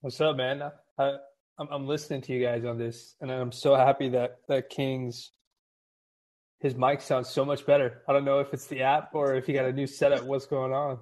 [0.00, 0.62] What's up, man?
[0.98, 1.12] I,
[1.58, 5.32] I'm, I'm listening to you guys on this, and I'm so happy that that King's
[6.60, 8.02] his mic sounds so much better.
[8.06, 10.24] I don't know if it's the app or if he got a new setup.
[10.24, 10.98] What's going on?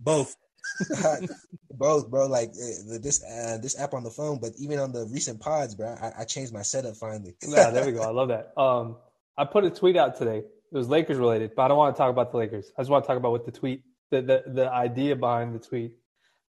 [0.00, 0.34] Both.
[1.70, 2.26] Both, bro.
[2.26, 5.40] Like uh, the, this uh, this app on the phone, but even on the recent
[5.40, 7.34] pods, bro, I, I changed my setup finally.
[7.46, 8.02] Yeah, there we go.
[8.02, 8.52] I love that.
[8.60, 8.96] Um,
[9.36, 10.38] I put a tweet out today.
[10.38, 12.70] It was Lakers related, but I don't want to talk about the Lakers.
[12.76, 15.58] I just want to talk about what the tweet, the the, the idea behind the
[15.58, 15.92] tweet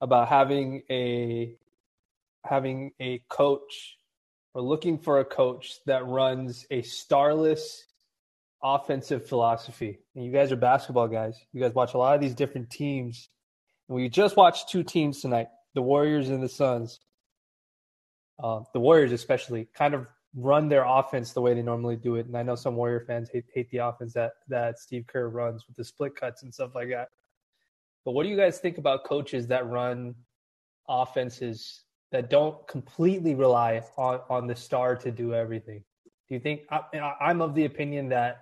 [0.01, 1.55] about having a
[2.43, 3.97] having a coach
[4.53, 7.85] or looking for a coach that runs a starless
[8.61, 9.99] offensive philosophy.
[10.15, 11.37] And you guys are basketball guys.
[11.51, 13.29] You guys watch a lot of these different teams.
[13.93, 16.99] We just watched two teams tonight, the Warriors and the Suns.
[18.43, 22.25] Uh, the Warriors especially kind of run their offense the way they normally do it.
[22.25, 25.67] And I know some Warrior fans hate, hate the offense that, that Steve Kerr runs
[25.67, 27.09] with the split cuts and stuff like that.
[28.03, 30.15] But what do you guys think about coaches that run
[30.89, 35.83] offenses that don't completely rely on, on the star to do everything?
[36.29, 36.81] Do you think I,
[37.21, 38.39] I'm of the opinion that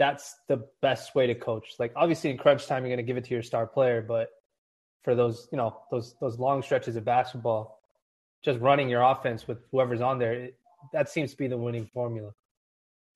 [0.00, 1.74] that's the best way to coach?
[1.78, 4.30] Like obviously in crunch time, you're going to give it to your star player, but
[5.02, 7.80] for those, you know, those those long stretches of basketball,
[8.44, 10.58] just running your offense with whoever's on there, it,
[10.92, 12.32] that seems to be the winning formula.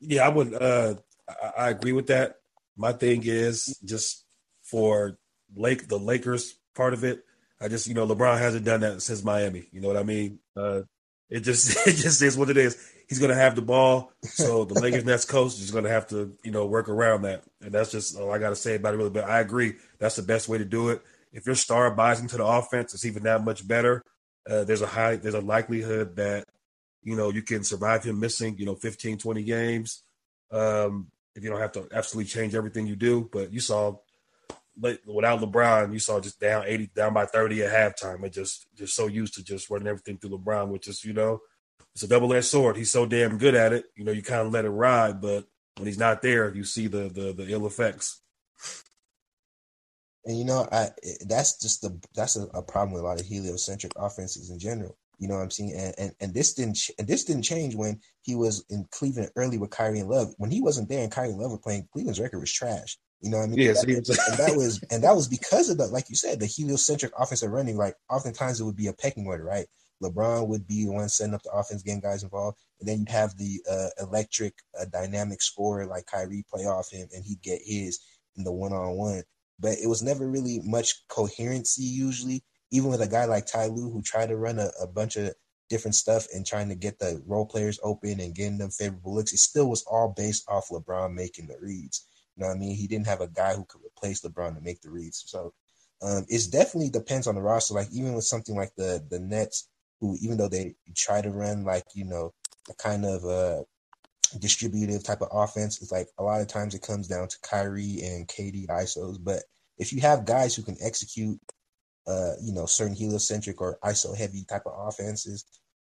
[0.00, 0.54] Yeah, I would.
[0.54, 0.94] Uh,
[1.28, 2.36] I, I agree with that.
[2.76, 4.24] My thing is just
[4.62, 5.18] for
[5.54, 7.24] Lake the Lakers part of it.
[7.60, 9.68] I just you know LeBron hasn't done that since Miami.
[9.72, 10.40] You know what I mean?
[10.56, 10.82] Uh,
[11.30, 12.76] it just it just is what it is.
[13.08, 16.50] He's gonna have the ball, so the Lakers next coach is gonna have to you
[16.50, 18.96] know work around that, and that's just all I got to say about it.
[18.96, 21.02] Really, but I agree that's the best way to do it.
[21.32, 24.04] If your star buys into the offense, it's even that much better.
[24.48, 26.46] Uh, there's a high there's a likelihood that
[27.02, 30.02] you know you can survive him missing you know 15 20 games
[30.50, 33.28] um if you don't have to absolutely change everything you do.
[33.32, 33.96] But you saw
[34.78, 38.24] without lebron you saw just down 80 down by 30 at halftime.
[38.24, 41.40] It just just so used to just running everything through lebron which is you know
[41.94, 42.76] it's a double-edged sword.
[42.76, 43.84] He's so damn good at it.
[43.96, 46.88] You know you kind of let it ride but when he's not there you see
[46.88, 48.20] the the, the ill effects
[50.24, 50.90] And you know, I
[51.26, 54.96] that's just the that's a, a problem with a lot of heliocentric offenses in general.
[55.18, 55.72] You know what I'm saying?
[55.76, 59.30] And and, and this didn't ch- and this didn't change when he was in Cleveland
[59.36, 60.32] early with Kyrie and Love.
[60.38, 62.98] When he wasn't there and Kyrie and Love were playing, Cleveland's record was trash.
[63.20, 63.58] You know what I mean?
[63.66, 66.16] Yes, That- he was- and that was and that was because of the like you
[66.16, 67.76] said, the heliocentric offensive running.
[67.76, 69.66] Like oftentimes it would be a pecking order, right?
[70.02, 73.08] LeBron would be the one setting up the offense, getting guys involved, and then you'd
[73.08, 77.60] have the uh, electric, uh, dynamic scorer like Kyrie play off him, and he'd get
[77.64, 78.00] his
[78.36, 79.22] in the one on one.
[79.62, 83.90] But it was never really much coherency usually, even with a guy like Ty Lue
[83.90, 85.32] who tried to run a, a bunch of
[85.70, 89.32] different stuff and trying to get the role players open and getting them favorable looks.
[89.32, 92.06] It still was all based off LeBron making the reads.
[92.36, 92.76] You know what I mean?
[92.76, 95.22] He didn't have a guy who could replace LeBron to make the reads.
[95.26, 95.54] So
[96.02, 97.74] um, it's definitely depends on the roster.
[97.74, 99.68] Like even with something like the the Nets,
[100.00, 102.34] who even though they try to run like you know
[102.68, 103.62] a kind of uh
[104.40, 108.00] distributive type of offense, it's like a lot of times it comes down to Kyrie
[108.02, 109.18] and KD ISOs.
[109.22, 109.42] But
[109.78, 111.38] if you have guys who can execute,
[112.06, 115.44] uh, you know, certain heliocentric or ISO heavy type of offenses,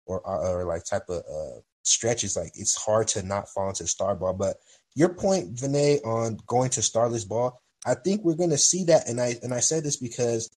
[0.05, 4.15] or or like type of uh stretches, like it's hard to not fall into star
[4.15, 4.33] ball.
[4.33, 4.57] But
[4.95, 9.19] your point, Vinay, on going to starless ball, I think we're gonna see that, and
[9.19, 10.49] I and I said this because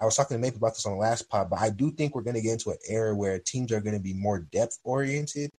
[0.00, 2.14] I was talking to Maple about this on the last pod, but I do think
[2.14, 4.78] we're going to get into an era where teams are going to be more depth
[4.84, 5.50] oriented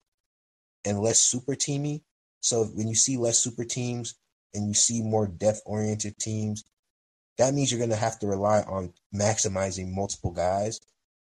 [0.87, 2.01] and less super teamy.
[2.39, 4.15] So when you see less super teams
[4.53, 6.63] and you see more depth oriented teams,
[7.37, 10.79] that means you're going to have to rely on maximizing multiple guys.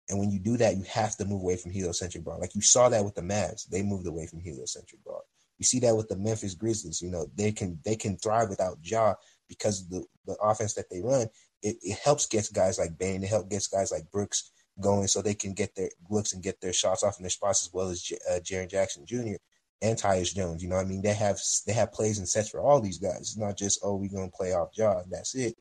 [0.08, 2.40] And when you do that, you have to move away from heliocentric ball.
[2.40, 5.22] Like you saw that with the Mavs, they moved away from heliocentric ball.
[5.58, 7.00] You see that with the Memphis Grizzlies.
[7.00, 9.14] You know they can they can thrive without Ja
[9.48, 11.28] because the the offense that they run.
[11.62, 13.22] It, it helps get guys like Bane.
[13.22, 16.60] It helps get guys like Brooks going so they can get their looks and get
[16.60, 19.36] their shots off in their spots as well as J- uh, Jaren Jackson Jr.
[19.82, 20.62] and Tyus Jones.
[20.62, 22.98] You know, what I mean, they have they have plays and sets for all these
[22.98, 23.20] guys.
[23.20, 25.54] It's not just oh we're gonna play off Ja and that's it.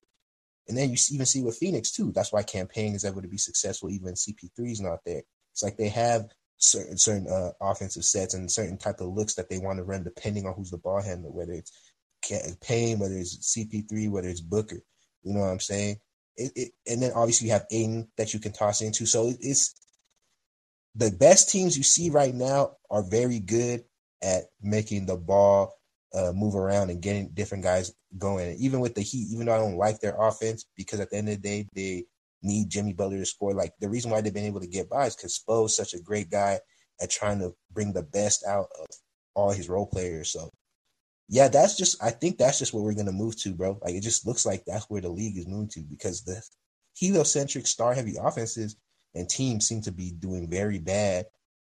[0.68, 2.12] And then you even see with Phoenix too.
[2.14, 5.24] That's why Cam Payne is able to be successful even CP3 is not there.
[5.52, 9.50] It's like they have certain certain uh, offensive sets and certain type of looks that
[9.50, 11.72] they want to run depending on who's the ball handler, whether it's
[12.62, 14.80] Payne, whether it's CP3, whether it's Booker.
[15.24, 15.98] You know what I'm saying?
[16.38, 19.06] It, it, and then obviously you have Ayton that you can toss into.
[19.06, 19.74] So it's
[20.96, 23.84] the best teams you see right now are very good
[24.22, 25.74] at making the ball
[26.14, 28.50] uh, move around and getting different guys going.
[28.50, 31.18] And Even with the Heat, even though I don't like their offense, because at the
[31.18, 32.06] end of the day, they
[32.44, 33.54] need Jimmy Butler to score.
[33.54, 36.02] Like the reason why they've been able to get by is because Spo such a
[36.02, 36.60] great guy
[37.02, 38.88] at trying to bring the best out of
[39.34, 40.32] all his role players.
[40.32, 40.50] So
[41.30, 43.80] yeah, that's just I think that's just what we're gonna move to, bro.
[43.82, 46.42] Like it just looks like that's where the league is moving to because the
[46.96, 48.76] heliocentric star heavy offenses
[49.16, 51.26] and teams seem to be doing very bad.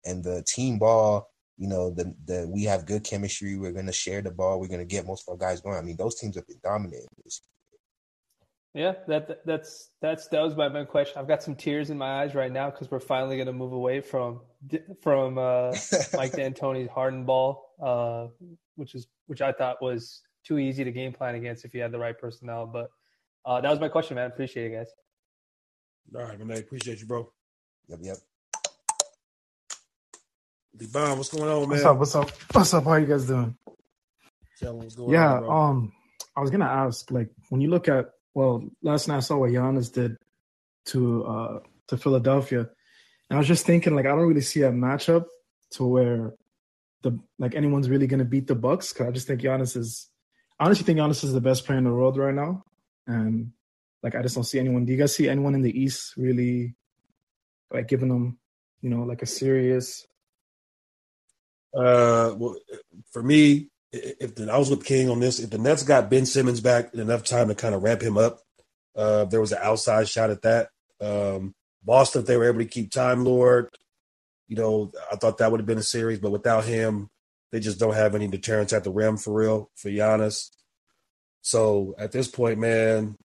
[0.04, 1.28] And the team ball,
[1.58, 3.56] you know, the the we have good chemistry.
[3.56, 4.60] We're gonna share the ball.
[4.60, 5.76] We're gonna get most of our guys going.
[5.76, 7.42] I mean, those teams have been dominating this.
[8.74, 11.18] Yeah, that that's that's that was my main question.
[11.18, 13.72] I've got some tears in my eyes right now because we're finally going to move
[13.72, 14.40] away from
[15.02, 15.74] from uh,
[16.14, 18.28] Mike D'Antoni's Harden ball, uh,
[18.76, 21.90] which is which I thought was too easy to game plan against if you had
[21.90, 22.66] the right personnel.
[22.66, 22.90] But
[23.44, 24.30] uh, that was my question, man.
[24.30, 24.88] Appreciate it, guys.
[26.14, 26.58] All right, man.
[26.58, 27.32] Appreciate you, bro.
[27.88, 28.16] Yep, yep.
[30.78, 31.70] Devon, what's going on, man?
[31.70, 31.98] What's up?
[31.98, 32.30] What's up?
[32.52, 32.84] What's up?
[32.84, 33.56] How you guys doing?
[34.60, 35.92] Tell me what's going Yeah, on, um,
[36.36, 39.50] I was gonna ask, like, when you look at, well, last night I saw what
[39.50, 40.16] Giannis did
[40.86, 44.70] to uh to Philadelphia, and I was just thinking, like, I don't really see a
[44.70, 45.24] matchup
[45.72, 46.34] to where
[47.02, 48.92] the like anyone's really gonna beat the Bucks.
[48.92, 50.08] Cause I just think Giannis is,
[50.60, 52.62] I honestly think Giannis is the best player in the world right now,
[53.08, 53.50] and
[54.04, 54.84] like I just don't see anyone.
[54.84, 56.76] Do you guys see anyone in the East really
[57.72, 58.38] like giving them,
[58.80, 60.06] you know, like a serious?
[61.74, 62.56] Uh, well,
[63.12, 66.26] for me, if the, I was with King on this, if the Nets got Ben
[66.26, 68.40] Simmons back in enough time to kind of ramp him up,
[68.96, 70.68] uh, there was an outside shot at that.
[71.00, 71.54] Um,
[71.84, 73.68] Boston, if they were able to keep Time Lord,
[74.48, 77.08] you know, I thought that would have been a series, but without him,
[77.52, 80.50] they just don't have any deterrence at the rim for real for Giannis.
[81.42, 83.16] So at this point, man,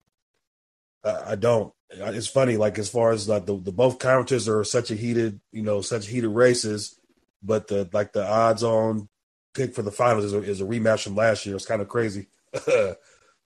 [1.04, 1.74] I, I don't.
[1.90, 5.40] It's funny, like as far as like the, the both conferences are such a heated,
[5.52, 7.00] you know, such heated races,
[7.44, 9.10] but the like the odds on
[9.54, 11.56] pick for the finals is a, is a rematch from last year.
[11.56, 12.28] It's kind of crazy.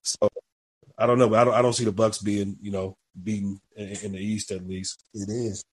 [0.04, 0.30] so
[0.98, 3.60] I don't know, but I don't I don't see the Bucks being you know beaten
[3.76, 5.04] in, in the East at least.
[5.14, 5.64] It is.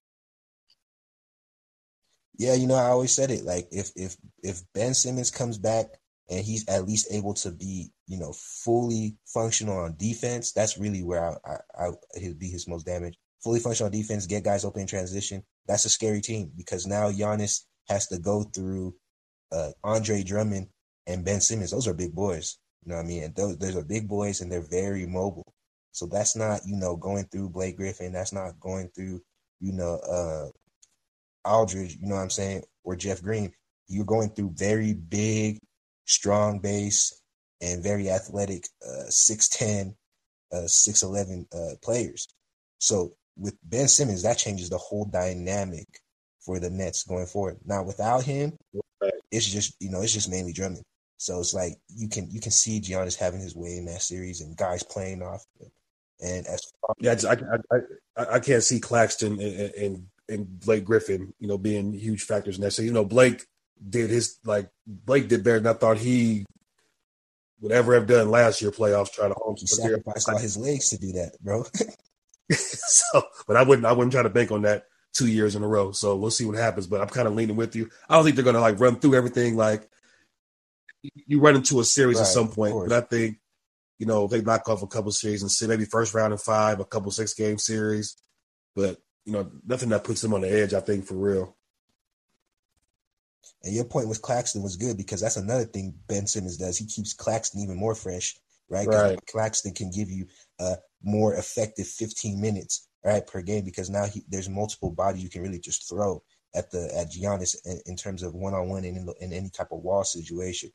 [2.37, 3.45] Yeah, you know, I always said it.
[3.45, 5.85] Like if if if Ben Simmons comes back
[6.29, 11.03] and he's at least able to be, you know, fully functional on defense, that's really
[11.03, 13.17] where I, I, I he'd be his most damage.
[13.43, 15.43] Fully functional on defense, get guys open in transition.
[15.67, 18.95] That's a scary team because now Giannis has to go through
[19.51, 20.67] uh, Andre Drummond
[21.07, 21.71] and Ben Simmons.
[21.71, 22.57] Those are big boys.
[22.83, 23.23] You know what I mean?
[23.23, 25.53] And those those are big boys and they're very mobile.
[25.91, 28.11] So that's not, you know, going through Blake Griffin.
[28.11, 29.21] That's not going through,
[29.59, 30.49] you know, uh
[31.47, 33.51] Aldridge, you know what I'm saying, or Jeff Green.
[33.87, 35.59] You're going through very big,
[36.05, 37.21] strong base
[37.61, 39.95] and very athletic uh 6'10,
[40.51, 42.27] uh 6'11 uh players.
[42.79, 45.87] So with Ben Simmons, that changes the whole dynamic
[46.45, 47.57] for the Nets going forward.
[47.65, 48.53] Now without him,
[49.31, 50.83] it's just you know, it's just mainly Drummond.
[51.17, 54.41] So it's like you can you can see Giannis having his way in that series
[54.41, 55.45] and guys playing off.
[56.21, 57.37] And as far Yeah, I, just, I,
[57.71, 57.77] I,
[58.21, 62.57] I I can't see Claxton and, and and Blake Griffin, you know, being huge factors
[62.57, 62.71] in that.
[62.71, 63.45] So you know, Blake
[63.89, 66.45] did his like Blake did better than I thought he
[67.61, 70.89] would ever have done last year playoffs trying to home he sacrificed all his legs
[70.89, 71.63] to do that, bro.
[72.51, 75.67] so, but I wouldn't I wouldn't try to bank on that two years in a
[75.67, 75.91] row.
[75.91, 76.85] So we'll see what happens.
[76.85, 77.89] But I'm kind of leaning with you.
[78.07, 79.55] I don't think they're gonna like run through everything.
[79.55, 79.89] Like
[81.01, 83.37] you run into a series at some point, but I think
[83.97, 86.79] you know they knock off a couple series and see maybe first round in five,
[86.79, 88.17] a couple six game series,
[88.75, 90.73] but you know nothing that puts them on the edge.
[90.73, 91.55] I think for real.
[93.63, 96.77] And your point with Claxton was good because that's another thing Ben Simmons does.
[96.77, 98.35] He keeps Claxton even more fresh,
[98.69, 98.87] right?
[98.87, 99.19] Right.
[99.27, 100.27] Claxton can give you
[100.59, 105.29] a more effective 15 minutes, right, per game because now he, there's multiple bodies you
[105.29, 106.21] can really just throw
[106.55, 109.71] at the at Giannis in, in terms of one on one and in, any type
[109.71, 110.71] of wall situation.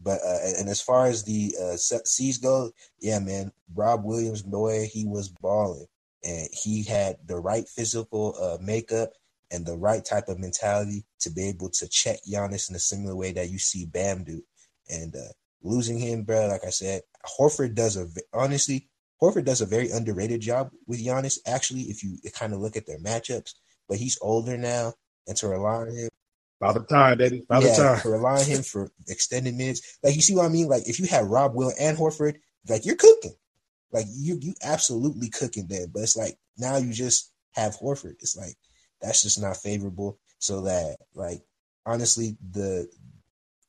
[0.00, 4.88] But uh, and as far as the uh, C's go, yeah, man, Rob Williams, boy,
[4.92, 5.86] he was balling,
[6.24, 9.12] and he had the right physical uh, makeup
[9.50, 13.14] and the right type of mentality to be able to check Giannis in a similar
[13.14, 14.42] way that you see Bam do.
[14.90, 15.32] And uh,
[15.62, 17.02] losing him, bro, like I said,
[17.38, 18.88] Horford does a honestly,
[19.22, 21.38] Horford does a very underrated job with Giannis.
[21.46, 23.54] Actually, if you kind of look at their matchups,
[23.88, 24.94] but he's older now,
[25.26, 26.08] and to rely on him,
[26.60, 27.44] Father time, baby.
[27.48, 28.00] Father yeah, time.
[28.00, 30.68] to rely on him for extended minutes, like you see what I mean.
[30.68, 32.36] Like if you had Rob Will and Horford,
[32.68, 33.34] like you're cooking,
[33.92, 35.86] like you you absolutely cooking there.
[35.86, 38.14] But it's like now you just have Horford.
[38.20, 38.56] It's like
[39.00, 40.18] that's just not favorable.
[40.38, 41.42] So that like
[41.84, 42.88] honestly, the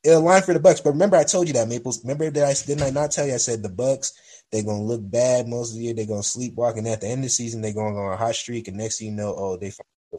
[0.06, 0.82] it aligned for the Bucks.
[0.82, 2.03] But remember, I told you that Maples.
[2.03, 3.34] Remember that I didn't I not tell you?
[3.34, 4.14] I said the Bucks
[4.51, 5.93] they're gonna look bad most of the year.
[5.93, 8.18] They're gonna sleepwalk, and at the end of the season they're gonna go on a
[8.18, 8.68] hot streak.
[8.68, 9.72] And next thing you know, oh they.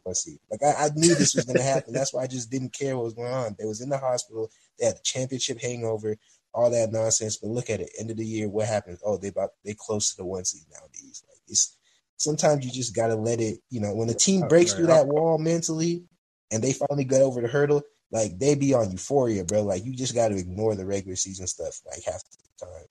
[0.02, 0.38] one seed.
[0.50, 1.94] Like I, I knew this was going to happen.
[1.94, 3.56] That's why I just didn't care what was going on.
[3.58, 4.50] They was in the hospital.
[4.78, 6.16] They had a championship hangover,
[6.52, 7.38] all that nonsense.
[7.38, 7.90] But look at it.
[7.98, 9.00] End of the year, what happens?
[9.04, 11.22] Oh, they about they close to the one seed nowadays.
[11.26, 11.76] Like it's
[12.16, 13.58] sometimes you just got to let it.
[13.70, 16.04] You know, when the team breaks through that wall mentally,
[16.50, 19.62] and they finally get over the hurdle, like they be on euphoria, bro.
[19.62, 22.86] Like you just got to ignore the regular season stuff like half the time.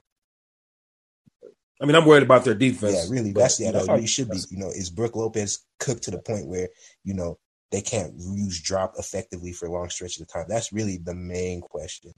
[1.82, 2.94] I mean, I'm worried about their defense.
[2.94, 3.34] Yeah, really.
[3.34, 3.68] but, That's yeah.
[3.68, 4.38] you know, That's what you should be.
[4.50, 6.70] You know, is Brook Lopez cooked to the point where
[7.04, 7.38] you know
[7.72, 10.46] they can't use drop effectively for long stretches of time?
[10.48, 12.12] That's really the main question.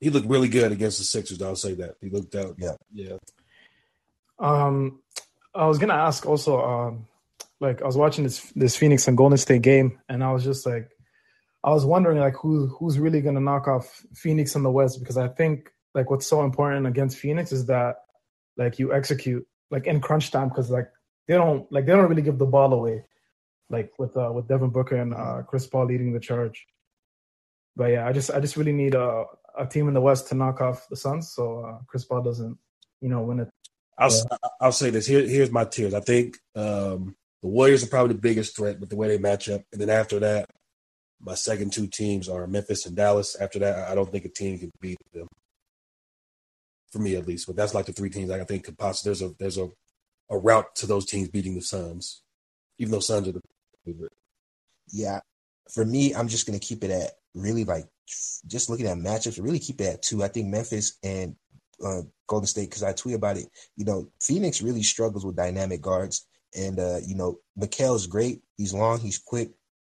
[0.00, 1.42] He looked really good against the Sixers.
[1.42, 2.54] I'll say that he looked out.
[2.58, 3.16] Yeah, yeah.
[4.38, 5.00] Um,
[5.54, 6.60] I was gonna ask also.
[6.60, 7.06] Um,
[7.60, 10.64] like I was watching this this Phoenix and Golden State game, and I was just
[10.64, 10.90] like,
[11.64, 15.16] I was wondering like who who's really gonna knock off Phoenix in the West because
[15.16, 17.96] I think like what's so important against Phoenix is that
[18.56, 20.88] like you execute like in crunch time because like
[21.26, 23.04] they don't like they don't really give the ball away
[23.70, 26.66] like with uh with Devin Booker and uh Chris Paul leading the charge.
[27.76, 29.24] But yeah, I just I just really need a
[29.56, 32.56] a team in the West to knock off the Suns so uh, Chris Paul doesn't
[33.00, 33.48] you know win it.
[33.98, 34.12] I'll
[34.60, 35.06] I'll say this.
[35.06, 35.92] Here, here's my tiers.
[35.92, 39.48] I think um, the Warriors are probably the biggest threat with the way they match
[39.48, 40.48] up, and then after that,
[41.20, 43.36] my second two teams are Memphis and Dallas.
[43.36, 45.26] After that, I don't think a team can beat them.
[46.92, 49.10] For me, at least, but that's like the three teams I think could possibly.
[49.10, 49.68] There's a there's a,
[50.30, 52.22] a route to those teams beating the Suns,
[52.78, 53.42] even though Suns are the
[53.84, 54.12] favorite.
[54.90, 55.20] Yeah,
[55.70, 57.84] for me, I'm just gonna keep it at really like
[58.46, 59.42] just looking at matchups.
[59.42, 60.22] Really keep it at two.
[60.22, 61.36] I think Memphis and
[61.84, 63.48] uh, Golden State because I tweet about it.
[63.76, 68.40] You know, Phoenix really struggles with dynamic guards, and uh, you know, Mikal's great.
[68.56, 69.50] He's long, he's quick,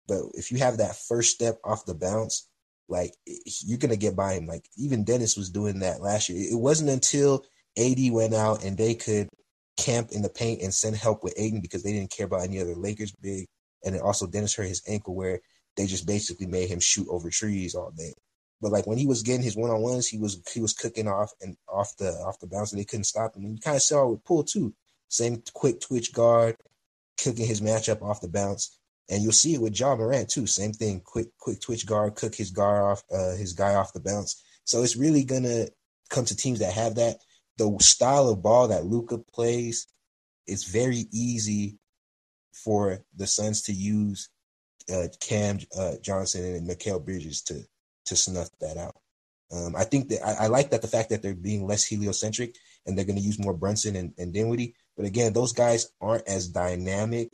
[0.07, 2.47] but if you have that first step off the bounce,
[2.89, 3.13] like
[3.65, 4.45] you're gonna get by him.
[4.47, 6.39] Like even Dennis was doing that last year.
[6.51, 7.43] It wasn't until
[7.77, 9.29] AD went out and they could
[9.77, 12.59] camp in the paint and send help with Ayton because they didn't care about any
[12.59, 13.47] other Lakers big,
[13.83, 15.39] and then also Dennis hurt his ankle where
[15.75, 18.13] they just basically made him shoot over trees all day.
[18.61, 21.07] But like when he was getting his one on ones, he was he was cooking
[21.07, 23.43] off and off the off the bounce, and they couldn't stop him.
[23.43, 24.73] And you kind of saw it with Poole too,
[25.09, 26.55] same quick twitch guard,
[27.21, 28.77] cooking his matchup off the bounce.
[29.09, 30.47] And you'll see it with Ja Morant too.
[30.47, 33.99] Same thing, quick quick twitch guard, cook his guard off uh, his guy off the
[33.99, 34.41] bounce.
[34.63, 35.67] So it's really gonna
[36.09, 37.17] come to teams that have that.
[37.57, 39.87] The style of ball that Luka plays,
[40.47, 41.77] it's very easy
[42.53, 44.29] for the Suns to use
[44.91, 47.63] uh, Cam uh, Johnson and Mikal Bridges to
[48.05, 48.95] to snuff that out.
[49.51, 52.55] Um, I think that I, I, like that the fact that they're being less heliocentric
[52.85, 54.75] and they're going to use more Brunson and, and Dinwiddie.
[54.97, 57.29] But again, those guys aren't as dynamic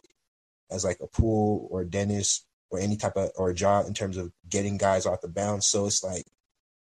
[0.71, 4.17] as like a Poole or Dennis or any type of or a job in terms
[4.17, 5.67] of getting guys off the bounce.
[5.67, 6.25] So it's like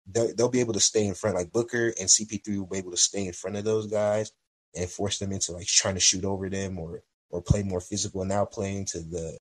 [0.09, 1.35] they'll, they'll be able to stay in front.
[1.35, 4.31] Like Booker and CP3 will be able to stay in front of those guys
[4.75, 8.23] and force them into like trying to shoot over them or or play more physical.
[8.25, 9.37] Now playing to the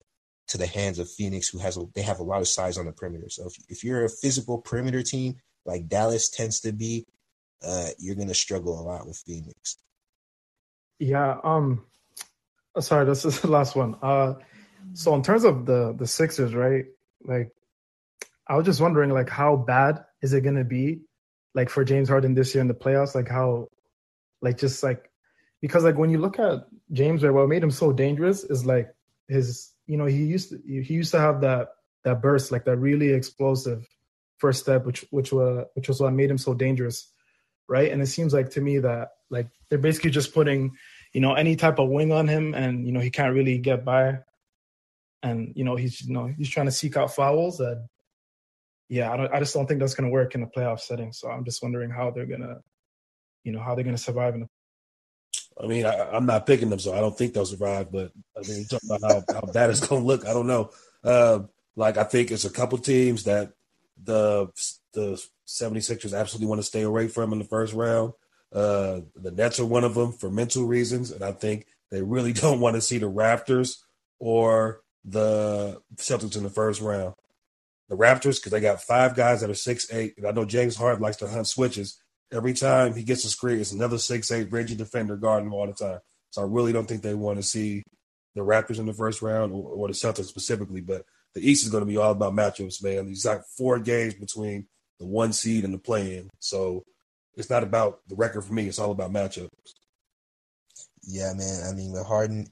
[0.48, 2.86] to the hands of Phoenix, who has a, they have a lot of size on
[2.86, 3.28] the perimeter.
[3.28, 7.06] So if, if you're a physical perimeter team like Dallas tends to be,
[7.64, 9.76] uh, you're gonna struggle a lot with Phoenix.
[10.98, 11.36] Yeah.
[11.44, 11.84] Um.
[12.80, 13.96] Sorry, this is the last one.
[14.02, 14.34] Uh,
[14.94, 16.86] so in terms of the the Sixers, right?
[17.24, 17.50] Like,
[18.48, 21.00] I was just wondering, like, how bad is it gonna be,
[21.54, 23.14] like, for James Harden this year in the playoffs?
[23.14, 23.68] Like, how,
[24.40, 25.10] like, just like,
[25.60, 28.92] because like when you look at James, right, what made him so dangerous is like
[29.28, 31.68] his you know he used to he used to have that
[32.04, 33.86] that burst like that really explosive
[34.38, 37.08] first step which which was which was what made him so dangerous
[37.68, 40.72] right and it seems like to me that like they're basically just putting
[41.12, 43.84] you know any type of wing on him and you know he can't really get
[43.84, 44.18] by
[45.22, 47.86] and you know he's you know he's trying to seek out fouls and
[48.88, 51.12] yeah I, don't, I just don't think that's going to work in a playoff setting
[51.12, 52.60] so i'm just wondering how they're to
[53.44, 54.48] you know how they're to survive in the
[55.60, 57.92] I mean, I, am not picking them, so I don't think they'll survive.
[57.92, 60.26] But I mean, you talk about how, how bad it's going to look.
[60.26, 60.70] I don't know.
[61.04, 61.40] Uh,
[61.76, 63.52] like, I think it's a couple teams that
[64.02, 64.48] the
[64.94, 68.12] the 76ers absolutely want to stay away from in the first round.
[68.52, 72.32] Uh, the Nets are one of them for mental reasons, and I think they really
[72.32, 73.78] don't want to see the Raptors
[74.18, 77.14] or the Celtics in the first round.
[77.88, 80.76] The Raptors, because they got five guys that are six eight, and I know James
[80.76, 82.00] Harden likes to hunt switches.
[82.32, 85.66] Every time he gets a screen, it's another six eight Reggie defender guarding him all
[85.66, 86.00] the time.
[86.30, 87.82] So I really don't think they want to see
[88.34, 90.80] the Raptors in the first round or, or the Celtics specifically.
[90.80, 93.06] But the East is going to be all about matchups, man.
[93.06, 94.66] There's like four games between
[94.98, 96.84] the one seed and the play-in, so
[97.36, 98.66] it's not about the record for me.
[98.66, 99.48] It's all about matchups.
[101.04, 101.62] Yeah, man.
[101.68, 102.46] I mean, with Harden,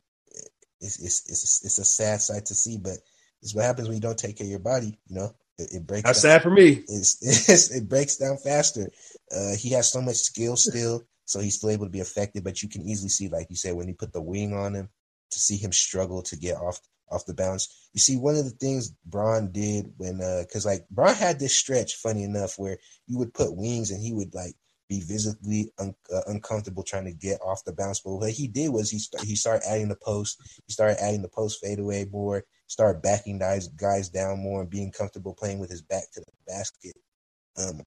[0.80, 2.96] it's it's it's, it's a sad sight to see, but
[3.42, 4.98] it's what happens when you don't take care of your body.
[5.06, 6.04] You know, it, it breaks.
[6.04, 6.32] That's down.
[6.32, 6.82] sad for me.
[6.88, 7.18] It's,
[7.48, 8.90] it's, it breaks down faster.
[9.34, 12.44] Uh, he has so much skill still, so he's still able to be effective.
[12.44, 14.88] But you can easily see, like you said, when you put the wing on him,
[15.30, 17.88] to see him struggle to get off off the bounce.
[17.92, 21.54] You see, one of the things Bron did when, because uh, like Bron had this
[21.54, 24.54] stretch, funny enough, where you would put wings and he would like
[24.90, 28.00] be visibly un- uh, uncomfortable trying to get off the bounce.
[28.00, 31.22] But what he did was he st- he started adding the post, he started adding
[31.22, 35.70] the post fadeaway more, started backing guys guys down more and being comfortable playing with
[35.70, 36.94] his back to the basket.
[37.56, 37.82] Um,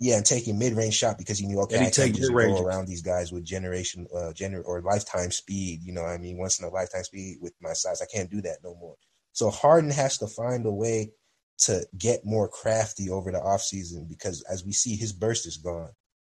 [0.00, 2.32] yeah, and taking mid range shot because he knew okay, And he I take just
[2.32, 5.80] go around these guys with generation, uh, gener or lifetime speed.
[5.84, 8.30] You know, what I mean, once in a lifetime speed with my size, I can't
[8.30, 8.96] do that no more.
[9.32, 11.12] So Harden has to find a way
[11.56, 15.90] to get more crafty over the offseason because as we see, his burst is gone.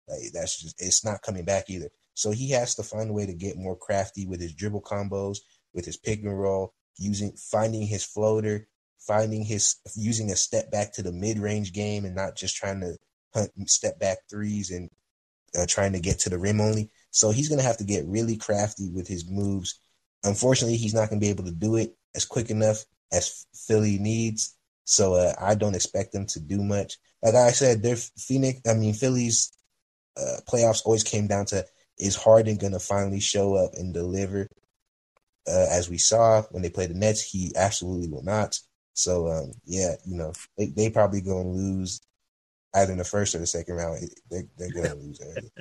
[0.07, 1.89] Like that's just it's not coming back either.
[2.13, 5.37] So he has to find a way to get more crafty with his dribble combos,
[5.73, 8.67] with his pick and roll, using finding his floater,
[8.99, 12.79] finding his using a step back to the mid range game and not just trying
[12.81, 12.97] to
[13.33, 14.89] hunt step back threes and
[15.57, 16.89] uh, trying to get to the rim only.
[17.11, 19.79] So he's to have to get really crafty with his moves.
[20.23, 24.55] Unfortunately, he's not to be able to do it as quick enough as Philly needs.
[24.87, 26.97] So uh, I don't expect them to do much.
[27.21, 28.61] Like I said, they're Phoenix.
[28.65, 29.51] I mean, Philly's
[30.15, 31.65] uh, playoffs always came down to
[31.99, 34.47] is Harden going to finally show up and deliver?
[35.45, 38.57] Uh, as we saw when they played the Nets, he absolutely will not.
[38.93, 41.99] So um, yeah, you know they they probably going to lose
[42.73, 44.01] either in the first or the second round.
[44.31, 45.51] They, they're going to lose early.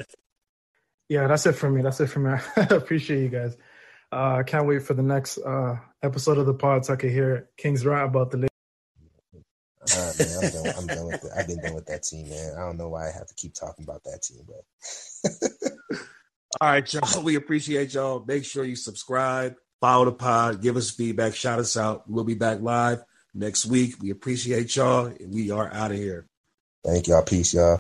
[1.08, 1.82] Yeah, that's it for me.
[1.82, 2.38] That's it for me.
[2.56, 3.56] I appreciate you guys.
[4.12, 7.10] Uh, I can't wait for the next uh, episode of the pod so I can
[7.10, 8.48] hear King's rant about the.
[9.94, 10.74] Uh, man, I'm done.
[10.76, 11.30] I'm done with it.
[11.36, 12.54] I've been done with that team, man.
[12.56, 16.00] I don't know why I have to keep talking about that team, but
[16.60, 17.22] All right, y'all.
[17.22, 18.24] We appreciate y'all.
[18.26, 22.08] Make sure you subscribe, follow the pod, give us feedback, shout us out.
[22.08, 23.02] We'll be back live
[23.34, 23.96] next week.
[24.00, 25.06] We appreciate y'all.
[25.06, 26.26] And we are out of here.
[26.84, 27.22] thank y'all.
[27.22, 27.78] Peace, y'all.